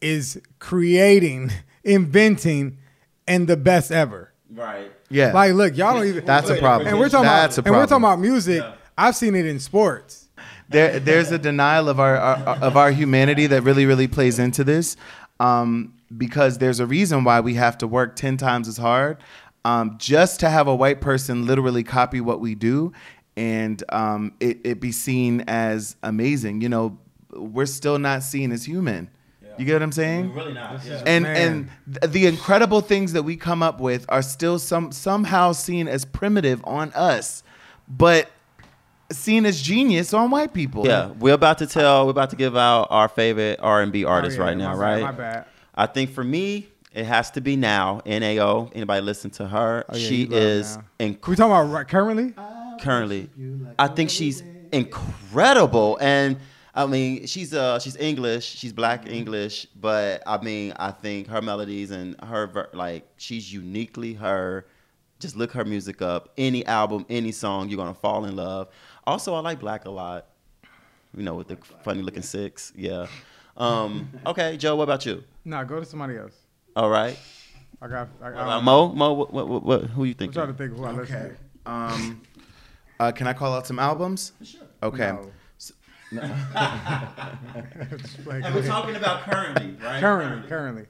[0.00, 1.52] is creating,
[1.84, 2.78] inventing,
[3.26, 4.32] and the best ever.
[4.52, 4.90] right.
[5.08, 6.24] yeah, Like, look, y'all don't even.
[6.24, 6.88] That's a problem.
[6.88, 8.64] And we're talking That's about, a and we're talking about music.
[8.96, 10.28] I've seen it in sports.
[10.68, 14.62] there there's a denial of our, our of our humanity that really really plays into
[14.64, 14.96] this
[15.40, 19.18] um, because there's a reason why we have to work 10 times as hard
[19.64, 22.92] um, just to have a white person literally copy what we do
[23.36, 26.98] and um, it, it be seen as amazing you know
[27.32, 29.10] we're still not seen as human
[29.58, 30.84] you get what i'm saying Really not.
[30.84, 31.02] Yeah.
[31.06, 31.36] and Man.
[31.86, 35.88] and th- the incredible things that we come up with are still some somehow seen
[35.88, 37.42] as primitive on us
[37.88, 38.30] but
[39.12, 42.04] seen as genius on white people Yeah, we're about to tell.
[42.04, 44.76] We're about to give out our favorite R and B artists Oh, yeah, right now,
[44.76, 45.02] my right?
[45.02, 45.46] my bad.
[45.74, 48.02] I think for me, it has to be now.
[48.06, 48.70] Nao.
[48.72, 49.84] Anybody listen to her?
[49.88, 50.84] Oh, yeah, she is Now.
[51.00, 52.34] inc- We talking about currently?
[52.80, 53.28] currently.
[53.80, 56.36] I think she's incredible, and
[56.74, 61.42] I mean, she's uh she's English, she's Black English, but I mean, I think her
[61.42, 64.66] melodies and her ver- like she's uniquely her.
[65.18, 66.32] Just look her music up.
[66.38, 68.68] Any album, any song, you're gonna fall in love.
[69.06, 70.26] Also, I like Black a lot.
[71.16, 72.72] You know, with the funny looking six.
[72.76, 73.06] Yeah.
[73.56, 75.22] Um, okay, Joe, what about you?
[75.44, 76.32] No, go to somebody else.
[76.74, 77.18] All right.
[77.82, 78.08] I got.
[78.22, 78.88] I, What I, about Mo?
[78.88, 80.34] Mo, what, what, what, what, who you think?
[80.34, 80.56] I'm think?
[80.56, 81.36] trying to think who I listen Okay.
[81.66, 82.22] Um,
[82.98, 84.32] uh, can I call out some albums?
[84.42, 84.60] Sure.
[84.82, 85.12] Okay.
[85.12, 85.30] No.
[86.10, 87.96] To.
[87.98, 90.00] Just like- And we're talking about currently, right?
[90.00, 90.86] currently, currently.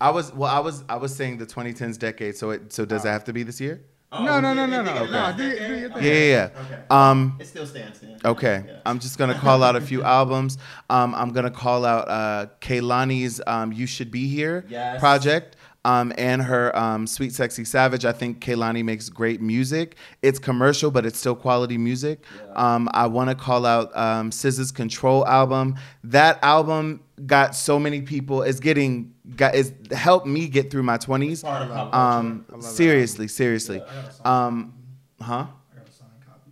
[0.00, 0.50] I was well.
[0.50, 2.36] I was I was saying the 2010s decade.
[2.36, 3.80] So it so does it have to be this year?
[4.16, 5.36] Oh, no, no, no, no, no, yeah, no.
[5.36, 6.60] Do, do your Yeah, yeah, yeah.
[6.66, 6.78] Okay.
[6.88, 8.16] Um, It still stands then.
[8.24, 8.62] okay.
[8.64, 8.78] Yeah.
[8.86, 10.56] I'm just gonna call out a few albums.
[10.88, 15.00] Um, I'm gonna call out uh, Kehlani's um, "You Should Be Here" Yes.
[15.00, 15.56] project.
[15.86, 18.06] Um, and her um, Sweet Sexy Savage.
[18.06, 19.96] I think Kehlani makes great music.
[20.22, 22.24] It's commercial, but it's still quality music.
[22.54, 25.76] Um, I want to call out um, SZA's Control album.
[26.02, 28.42] That album got so many people.
[28.42, 31.42] It's getting got it's helped me get through my twenties.
[31.42, 33.82] Part of pop Um, seriously, seriously.
[34.24, 34.72] Um,
[35.20, 35.34] huh?
[35.34, 36.50] I got a signed copy.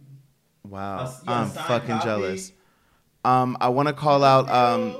[0.64, 2.04] Wow, A- you got a I'm fucking copy?
[2.04, 2.52] jealous.
[3.24, 4.94] Um, I want to call out um,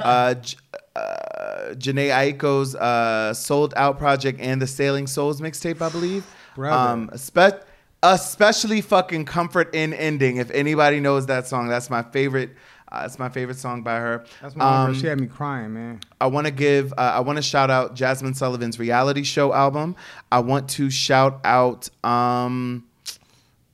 [0.00, 0.34] uh,
[0.96, 1.41] uh,
[1.74, 6.26] Jhené Aiko's uh, Sail Out project and the Sailing Souls mixtape, I believe.
[6.54, 6.76] Brother.
[6.92, 7.64] Um, spe-
[8.02, 10.36] especially fucking Comfort Inn Ending.
[10.38, 12.50] If anybody knows that song, that's my favorite.
[12.90, 14.24] Uh, it's my favorite song by her.
[14.42, 16.00] That's my Um, She had me crying, man.
[16.20, 19.96] I want to give, uh, I want to shout out Jazmine Sullivan's reality show album.
[20.30, 22.84] I want to shout out, um,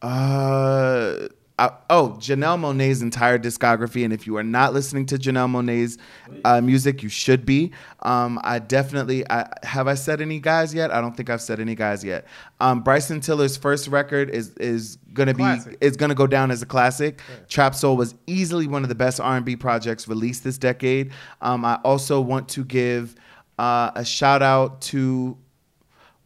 [0.03, 1.29] uh,
[1.59, 4.05] uh, oh, Janelle Monáe's entire discography.
[4.05, 5.99] And if you are not listening to Janelle Monáe's
[6.45, 7.73] uh, music, you should be.
[8.03, 10.93] Um, I definitely, I, have I said any guys yet?
[10.93, 12.27] I don't think I've said any guys yet.
[12.61, 15.77] Um, Bryson Tiller's first record is is gonna be Classic.
[15.81, 17.21] is gonna go down as a classic.
[17.49, 21.13] Trap Soul was easily one of the best R and B projects released this decade.
[21.41, 23.17] Um, I also want to give
[23.59, 25.37] uh, a shout out to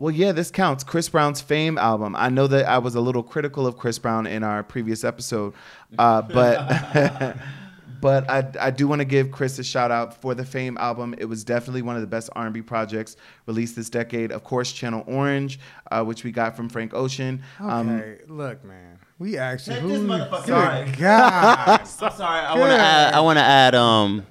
[0.03, 0.83] well, yeah, this counts.
[0.83, 2.17] Chris Brown's Fame album.
[2.17, 5.55] I know that I was a little critical of Chris Brown in our previous episode,
[5.97, 7.37] uh, but
[8.01, 11.15] but I, I do want to give Chris a shout out for the Fame album.
[11.19, 14.33] It was definitely one of the best R&B projects released this decade.
[14.33, 15.61] Of course, Channel Orange,
[15.93, 17.41] uh, which we got from Frank Ocean.
[17.61, 18.99] Um, Okay, look, man.
[19.21, 19.77] We actually.
[19.77, 20.31] Take this Who, motherfucker.
[20.31, 20.91] good Sorry.
[20.99, 21.81] God.
[21.81, 22.41] I'm sorry.
[22.41, 23.15] I want to add.
[23.15, 23.75] I want to add.
[23.77, 24.27] Um,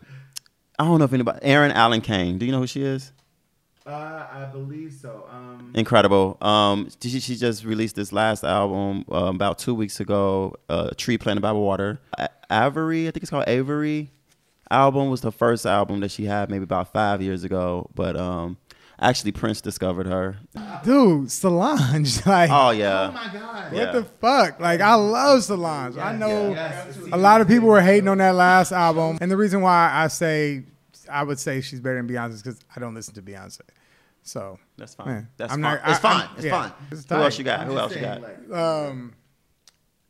[0.77, 1.39] I don't know if anybody.
[1.43, 2.37] Erin Allen Kane.
[2.39, 3.13] Do you know who she is?
[3.85, 5.25] Uh, I believe so.
[5.31, 6.37] Um, Incredible.
[6.41, 10.55] Um, she, she just released this last album uh, about two weeks ago.
[10.69, 11.99] Uh, Tree Planted by Water.
[12.17, 14.11] A- Avery, I think it's called Avery.
[14.69, 18.57] Album was the first album that she had maybe about five years ago, but um,
[18.99, 20.37] actually Prince discovered her.
[20.83, 22.21] Dude, Solange.
[22.25, 23.09] Like, Oh yeah.
[23.09, 23.73] oh my god.
[23.73, 23.91] what yeah.
[23.91, 24.59] the fuck?
[24.59, 25.97] Like, I love Solange.
[25.97, 26.97] I know Yes.
[27.11, 30.07] a lot of people were hating on that last album, and the reason why I
[30.07, 30.63] say
[31.11, 33.61] I would say she's better than Beyonce because I don't listen to Beyonce.
[34.23, 35.07] So, That's fine.
[35.07, 35.21] Yeah.
[35.37, 35.75] That's I'm fine.
[35.75, 36.35] not- it's I- I'm- fine.
[36.37, 36.61] It's yeah.
[36.61, 36.73] fine.
[36.91, 37.59] It's Who else you got?
[37.61, 38.21] I'm Who just else you got?
[38.21, 39.13] like, um,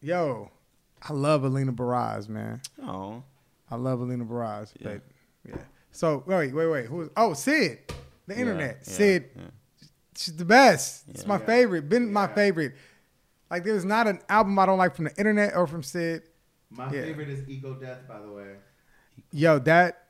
[0.01, 0.51] yo,
[1.01, 2.61] I love Alina Baraz, man.
[2.83, 3.23] Oh,
[3.69, 4.87] I love Alina Baraz, Yeah.
[4.89, 5.01] but
[5.47, 5.55] yeah.
[5.91, 6.85] So wait, wait, wait.
[6.87, 7.09] Who was?
[7.17, 7.79] Oh, Syd,
[8.27, 8.77] the Yeah, internet.
[8.85, 9.41] yeah, Syd, yeah.
[10.15, 11.05] she's the best.
[11.09, 11.27] It's Yeah.
[11.29, 11.89] my favorite.
[11.89, 12.75] Been my favorite.
[13.49, 16.23] Like there's not an album I don't like from the internet or from Syd.
[16.69, 17.01] My Yeah.
[17.01, 18.55] favorite is Ego Death, by the way.
[19.31, 20.00] Yo, that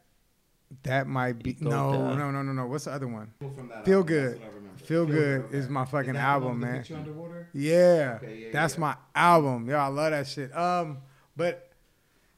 [0.83, 2.17] that might be no, Death.
[2.17, 2.65] no, no, no, no.
[2.67, 3.33] What's the other one?
[3.39, 4.31] Feel album, good.
[4.33, 4.83] that's what I remember.
[4.83, 7.45] Feel good is my fucking Is album, one with the man.
[7.53, 8.79] Yeah, Okay, yeah, that's yeah.
[8.79, 9.69] my album.
[9.69, 10.55] Yo, I love that shit.
[10.55, 10.99] Um,
[11.35, 11.71] but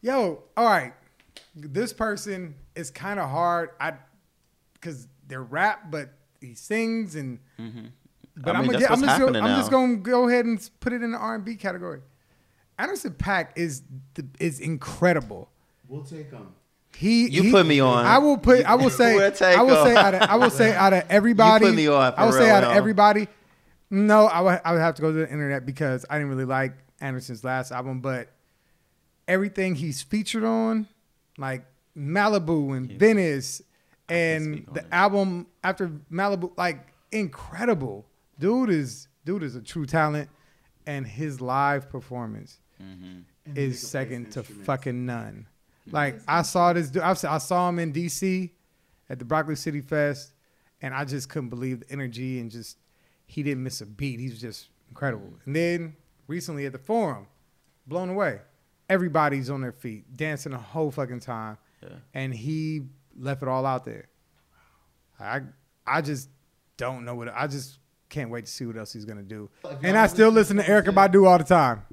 [0.01, 0.93] yo, all right,
[1.55, 3.69] this person is kind of hard.
[3.79, 3.93] I
[4.73, 6.09] because they're rap, but
[6.41, 7.39] he sings and.
[7.57, 8.47] But Mm-hmm.
[8.47, 10.27] I am mean, gonna that's get, I'm what's just, gonna, happening I'm just gonna go
[10.27, 12.01] ahead and put it in the R and B category.
[12.79, 13.83] Anderson Paak is
[14.15, 15.49] the, is incredible.
[15.87, 16.53] We'll take them.
[16.95, 18.05] He You he- put me on.
[18.05, 18.65] I will put.
[18.65, 19.15] I will say.
[19.15, 19.87] We'll I will on.
[19.87, 20.21] say out of.
[20.21, 21.65] I will say out of everybody.
[21.65, 22.77] You put me on, I will say real, out of yo.
[22.77, 23.27] everybody.
[23.89, 24.61] No, I would.
[24.63, 27.71] I would have to go to the internet because I didn't really like Anderson's last
[27.71, 28.29] album, but
[29.27, 30.87] everything he's featured on,
[31.37, 31.65] like
[31.97, 33.61] Malibu and Venice,
[34.09, 34.87] and the it.
[34.91, 38.05] album after Malibu, like incredible.
[38.39, 40.29] Dude is dude is a true talent,
[40.85, 43.19] and his live performance mm-hmm.
[43.45, 45.47] And is second to fucking none.
[45.91, 47.01] Like I saw this, dude.
[47.03, 48.53] I saw, him in D.C.
[49.09, 50.33] at the Broccoli City Fest,
[50.81, 52.77] and I just couldn't believe the energy and just
[53.25, 54.19] he didn't miss a beat.
[54.19, 55.33] He was just incredible.
[55.45, 55.95] And then
[56.27, 57.27] recently at the Forum,
[57.87, 58.39] blown away.
[58.89, 61.89] Everybody's on their feet, dancing the whole fucking time, Yeah.
[62.13, 62.83] and he
[63.17, 64.05] left it all out there.
[65.19, 65.41] I
[65.85, 66.29] I just
[66.77, 67.79] don't know what I just
[68.09, 69.49] can't wait to see what else he's gonna do.
[69.81, 71.83] And I still listen listen to to Erykah Sid- Badu all the time.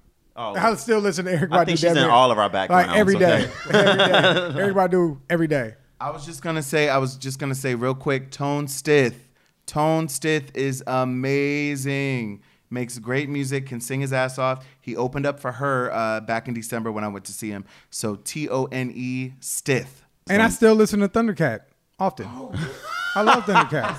[0.43, 1.59] Oh, I still listen to Eric Badu.
[1.59, 2.89] I think she's in near- all of our backgrounds.
[2.89, 3.79] like every day, okay?
[3.79, 4.73] every day.
[4.73, 5.75] Erykah Badu every day.
[6.01, 6.89] I was just gonna say.
[6.89, 8.31] I was just gonna say real quick.
[8.31, 9.29] Tone Stith.
[9.67, 12.43] Tone Stith is amazing.
[12.71, 13.67] Makes great music.
[13.67, 14.65] Can sing his ass off.
[14.81, 17.67] He opened up for her uh, back in December when I went to see him.
[17.91, 20.05] So T O N E Stith.
[20.31, 21.61] And I still listen to Thundercat
[21.99, 22.27] often.
[23.15, 23.97] I love Thundercat.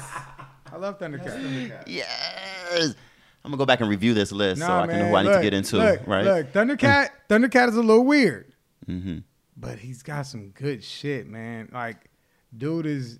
[0.73, 1.83] I love Thundercat.
[1.85, 2.95] Yes.
[3.43, 5.15] I'm gonna go back and review this list so Nah, I can know man, who
[5.17, 5.77] I need to get into.
[5.77, 6.23] Look, right.
[6.25, 7.09] look, Thundercat.
[7.29, 8.53] Thundercat is a little weird,
[8.85, 9.19] hmm
[9.57, 11.69] but he's got some good shit, man.
[11.71, 12.09] Like,
[12.57, 13.19] dude is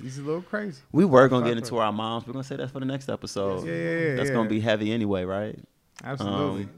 [0.00, 0.80] he's a little crazy.
[0.92, 2.26] We were gonna get into our moms.
[2.26, 3.66] We're gonna say that for the next episode.
[3.66, 4.34] Yeah, yeah, yeah, That's yeah.
[4.34, 5.58] gonna be heavy anyway, right?
[6.04, 6.62] Absolutely.
[6.64, 6.70] Um,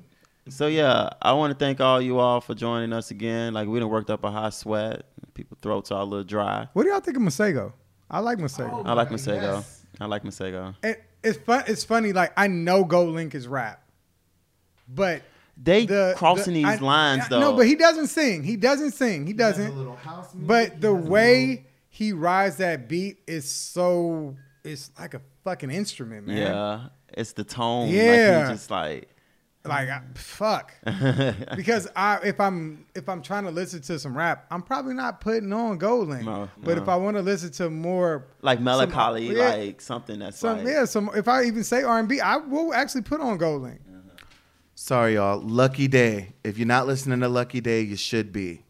[0.49, 3.55] So yeah, I want to thank all you all for joining us again.
[3.55, 5.05] Like we done worked up a hot sweat.
[5.35, 6.69] People throats are a little dry.
[6.75, 7.73] what do y'all think of Masego?
[8.11, 8.83] I like Masego.
[8.85, 9.43] I like my- Masego.
[9.57, 9.87] yes.
[10.01, 10.75] I like Masego.
[10.83, 11.65] It, it's fun.
[11.67, 12.13] It's funny.
[12.13, 13.83] Like I know Gold Link is rap,
[14.89, 15.23] but
[15.63, 17.41] They the crossing the- these I- lines I- though.
[17.41, 18.43] No, but he doesn't sing.
[18.43, 19.27] He doesn't sing.
[19.27, 19.73] He doesn't.
[20.35, 24.37] But the way he rides that beat is so.
[24.65, 26.37] It's like a fucking instrument, man.
[26.39, 27.89] yeah, it's the tone.
[27.89, 28.39] Yeah.
[28.39, 29.09] like he just like.
[29.67, 30.75] Like I, fuck.
[31.57, 35.23] because I if I'm if I'm trying to listen to some rap, I'm probably not
[35.23, 36.27] putting on Gold Link.
[36.27, 36.83] No, but no.
[36.83, 39.55] if I want to listen to more like melancholy, yeah.
[39.55, 42.37] like something that's some like yeah, some if I even say R and B, I
[42.37, 43.81] will actually put on Gold Link.
[44.77, 45.41] Sorry, y'all.
[45.41, 46.35] Lucky Daye.
[46.43, 48.65] If you're not listening to Lucky Daye, you should be.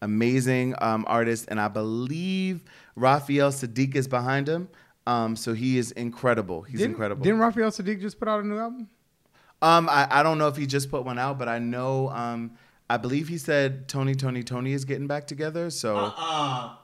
[0.00, 2.64] Amazing um, artist, and I believe
[2.96, 4.68] Raphael Saadiq is behind him.
[5.06, 6.62] Um, so he is incredible.
[6.62, 7.24] He's didn't, incredible.
[7.24, 8.88] Didn't Raphael Saadiq just put out a new album?
[9.62, 12.10] Um, I, I don't know if he just put one out, but I know.
[12.10, 12.52] Um,
[12.90, 15.70] I believe he said Tony, Tony, Tony is getting back together.
[15.70, 16.74] So Uh-uh.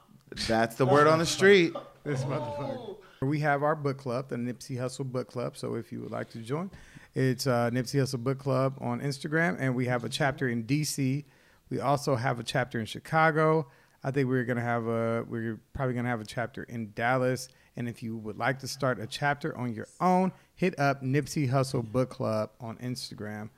[0.47, 1.73] that's the word on the street.
[2.05, 2.95] This motherfucker.
[3.21, 5.57] We have our book club, the Nipsey Hussle Book Club.
[5.57, 6.71] So if you would like to join,
[7.13, 11.25] it's uh, Nipsey Hussle Book Club on Instagram, and we have a chapter in DC.
[11.69, 13.67] We also have a chapter in Chicago.
[14.01, 15.25] I think we're gonna have a.
[15.27, 17.49] We're probably gonna have a chapter in Dallas.
[17.75, 21.49] And if you would like to start a chapter on your own, hit up Nipsey
[21.49, 23.49] Hussle Book Club on Instagram,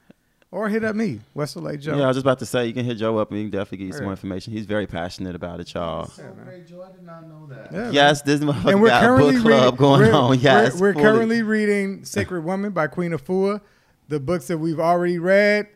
[0.52, 1.98] or hit up me, West LA Joe.
[1.98, 3.52] Yeah, I was just about to say you can hit Joe up and you can
[3.58, 4.54] definitely get you some more information.
[4.54, 6.06] He's very passionate about it, y'all.
[6.06, 6.84] So great, Joe.
[6.88, 7.74] I did not know that.
[7.74, 10.40] Yeah, Yes, this motherfucker and we're got currently book club reading, going we're, on.
[10.40, 13.62] Yes, we're, we're currently reading Sacred Woman by Queen Afua.
[14.08, 15.70] The books that we've already read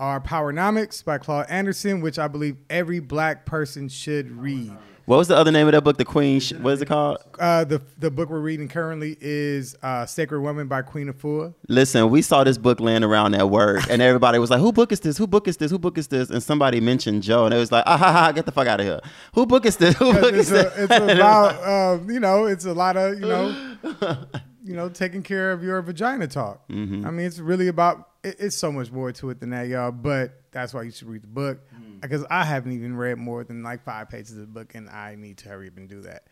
[0.00, 4.72] are Powernomics by Claude Anderson, which I believe every black person should read.
[5.06, 5.98] What was the other name of that book?
[5.98, 6.40] The Queen.
[6.40, 7.18] Sh- what is it called?
[7.38, 11.54] Uh, the the book we're reading currently is uh, Sacred Woman by Queen Afua.
[11.68, 14.92] Listen, we saw this book laying around at work, and everybody was like, "Who book
[14.92, 15.18] is this?
[15.18, 15.70] Who book is this?
[15.70, 18.32] Who book is this?" And somebody mentioned Joe, and it was like, "Ah ha ha!
[18.32, 19.00] Get the fuck out of here!
[19.34, 19.94] Who book is this?
[19.96, 23.26] Who book It's, is this?" it's about um, you know it's a lot of you
[23.26, 23.76] know
[24.64, 26.66] you know taking care of your vagina talk.
[26.68, 27.06] Mm-hmm.
[27.06, 29.92] I mean it's really about it, it's so much more to it than that, y'all.
[29.92, 31.60] But that's why you should read the book
[32.04, 35.14] because I haven't even read more than like five pages of the book, and I
[35.14, 36.24] need to hurry up and do that.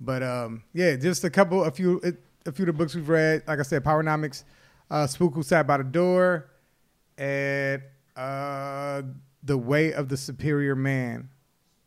[0.00, 2.00] But um, yeah, just a couple, a few,
[2.44, 3.42] a few of the books we've read.
[3.46, 4.44] Like I said, Powernomics,
[4.90, 6.50] uh, Spook Who Sat by the Door,
[7.16, 7.82] and
[8.14, 9.02] uh,
[9.42, 11.30] The Way of the Superior Man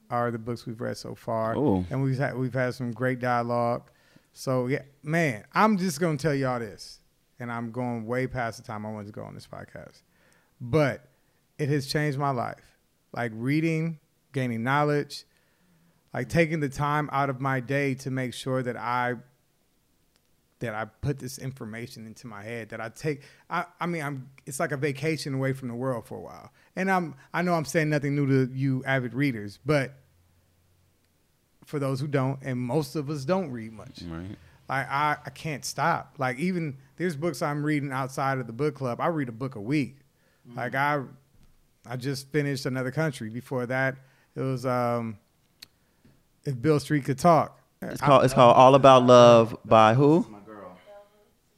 [0.09, 1.55] are the books we've read so far.
[1.55, 1.85] Ooh.
[1.89, 3.91] And we've had we've had some great dialogue.
[4.33, 6.99] So yeah, man, I'm just gonna tell y'all this,
[7.39, 10.01] and I'm going way past the time I wanted to go on this podcast,
[10.59, 11.05] but
[11.59, 12.68] it has changed my life.
[13.11, 13.99] Like reading,
[14.33, 15.25] gaining knowledge,
[16.13, 19.15] like taking the time out of my day to make sure that I
[20.59, 24.29] that I put this information into my head that I take I, I mean I'm
[24.45, 26.51] it's like a vacation away from the world for a while.
[26.75, 29.93] And I'm I know I'm saying nothing new to you avid readers, but
[31.65, 34.01] for those who don't, and most of us don't read much.
[34.01, 34.35] Right.
[34.67, 36.15] Like I, I can't stop.
[36.17, 38.99] Like even there's books I'm reading outside of the book club.
[38.99, 39.97] I read a book a week.
[40.55, 41.03] Like mm-hmm.
[41.03, 41.07] I
[41.85, 43.29] I just finished another country.
[43.29, 43.95] Before that,
[44.35, 45.17] it was um
[46.45, 47.59] if Beale Street could talk.
[47.81, 50.25] It's called it's called All About Love by who?
[50.29, 50.77] My girl.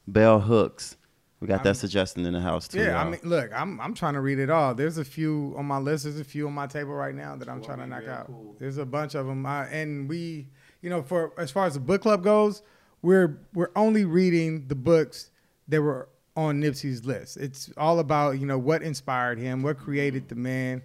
[0.08, 0.98] Bell Hooks.
[1.40, 2.78] We got that suggestion in the house too.
[2.80, 3.12] Yeah, I y'all.
[3.12, 4.76] mean, look, I'm I'm trying to read it all.
[4.76, 6.04] There's a few on my list.
[6.04, 8.28] There's a few on my table right now that I'm Cool, trying to knock out.
[8.28, 8.56] cool.
[8.60, 10.50] There's a bunch of them, uh, and we,
[10.84, 12.62] you know, for as far as the book club goes,
[13.02, 15.32] we're we're only reading the books
[15.68, 17.38] that were on Nipsey's list.
[17.38, 20.82] It's all about you know what inspired him, what created the man,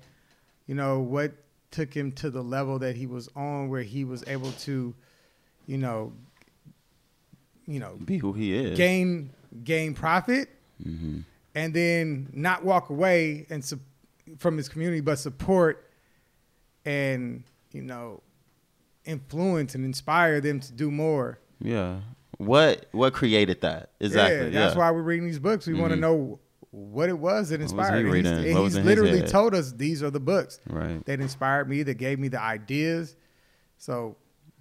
[0.67, 1.33] you know what
[1.71, 4.95] took him to the level that he was on, where he was able to,
[5.67, 6.13] you know,
[7.67, 8.77] you know, be who he is.
[8.77, 9.31] gain
[9.65, 10.49] gain profit
[10.83, 11.21] hmm
[11.55, 13.81] and then not walk away and su-
[14.37, 15.91] from his community, but support
[16.85, 17.43] and
[17.73, 18.21] you know
[19.07, 21.39] influence and inspire them to do more.
[21.61, 22.01] Yeah.
[22.39, 24.47] What what created that exactly?
[24.47, 24.79] Yeah, that's yeah.
[24.79, 25.67] why we're reading these books.
[25.67, 26.03] We want to mm-hmm.
[26.03, 28.05] know what it was that was he inspired.
[28.05, 28.55] He's- reading?
[28.55, 31.05] What was he's in his literally told us these are the books Right.
[31.07, 33.17] that inspired me, that gave me the ideas.
[33.79, 34.17] So,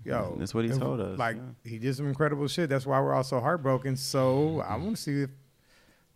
[0.06, 1.70] yo, mm, That's what he told us, Like yeah.
[1.70, 2.70] he did some incredible shit.
[2.70, 3.98] That's why we're all so heartbroken.
[3.98, 4.84] So I mm-hmm.
[4.84, 5.30] want to see if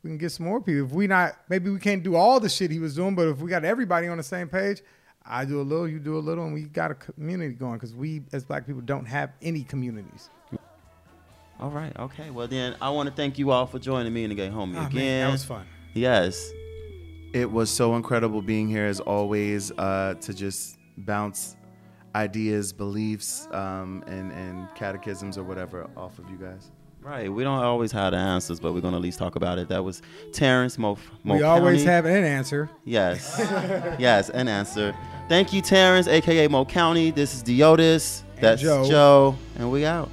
[0.04, 0.86] we can get some more people.
[0.86, 3.40] If we not, maybe we can't do all the shit he was doing, but if
[3.40, 4.82] we got everybody on the same page,
[5.26, 7.94] I do a little, you do a little, and we got a community going because
[7.94, 10.30] we as black people don't have any communities.
[11.60, 11.92] All right.
[12.00, 12.30] Okay.
[12.30, 14.76] Well then, I want to thank you all for joining me in the Gay Homie
[14.78, 15.26] Ah, man, again.
[15.28, 15.66] that was fun.
[15.94, 16.52] Yes.
[17.34, 21.56] It was so incredible being here as always uh, to just bounce
[22.16, 26.72] ideas, beliefs, um, and, and catechisms or whatever off of you guys.
[27.02, 27.32] Right.
[27.32, 29.70] We don't always have the answers, but we're gonna at least talk about it.
[29.70, 30.02] That was
[30.34, 30.98] Terrence Mo.
[31.24, 32.70] Mo we always have an answer.
[32.84, 33.36] Yes.
[34.00, 34.94] yes, an answer.
[35.30, 37.12] Thank you, Terrence, aka Mo County.
[37.12, 38.24] This is Deotis.
[38.42, 38.86] That's Joe.
[38.90, 40.10] Joe, and we out.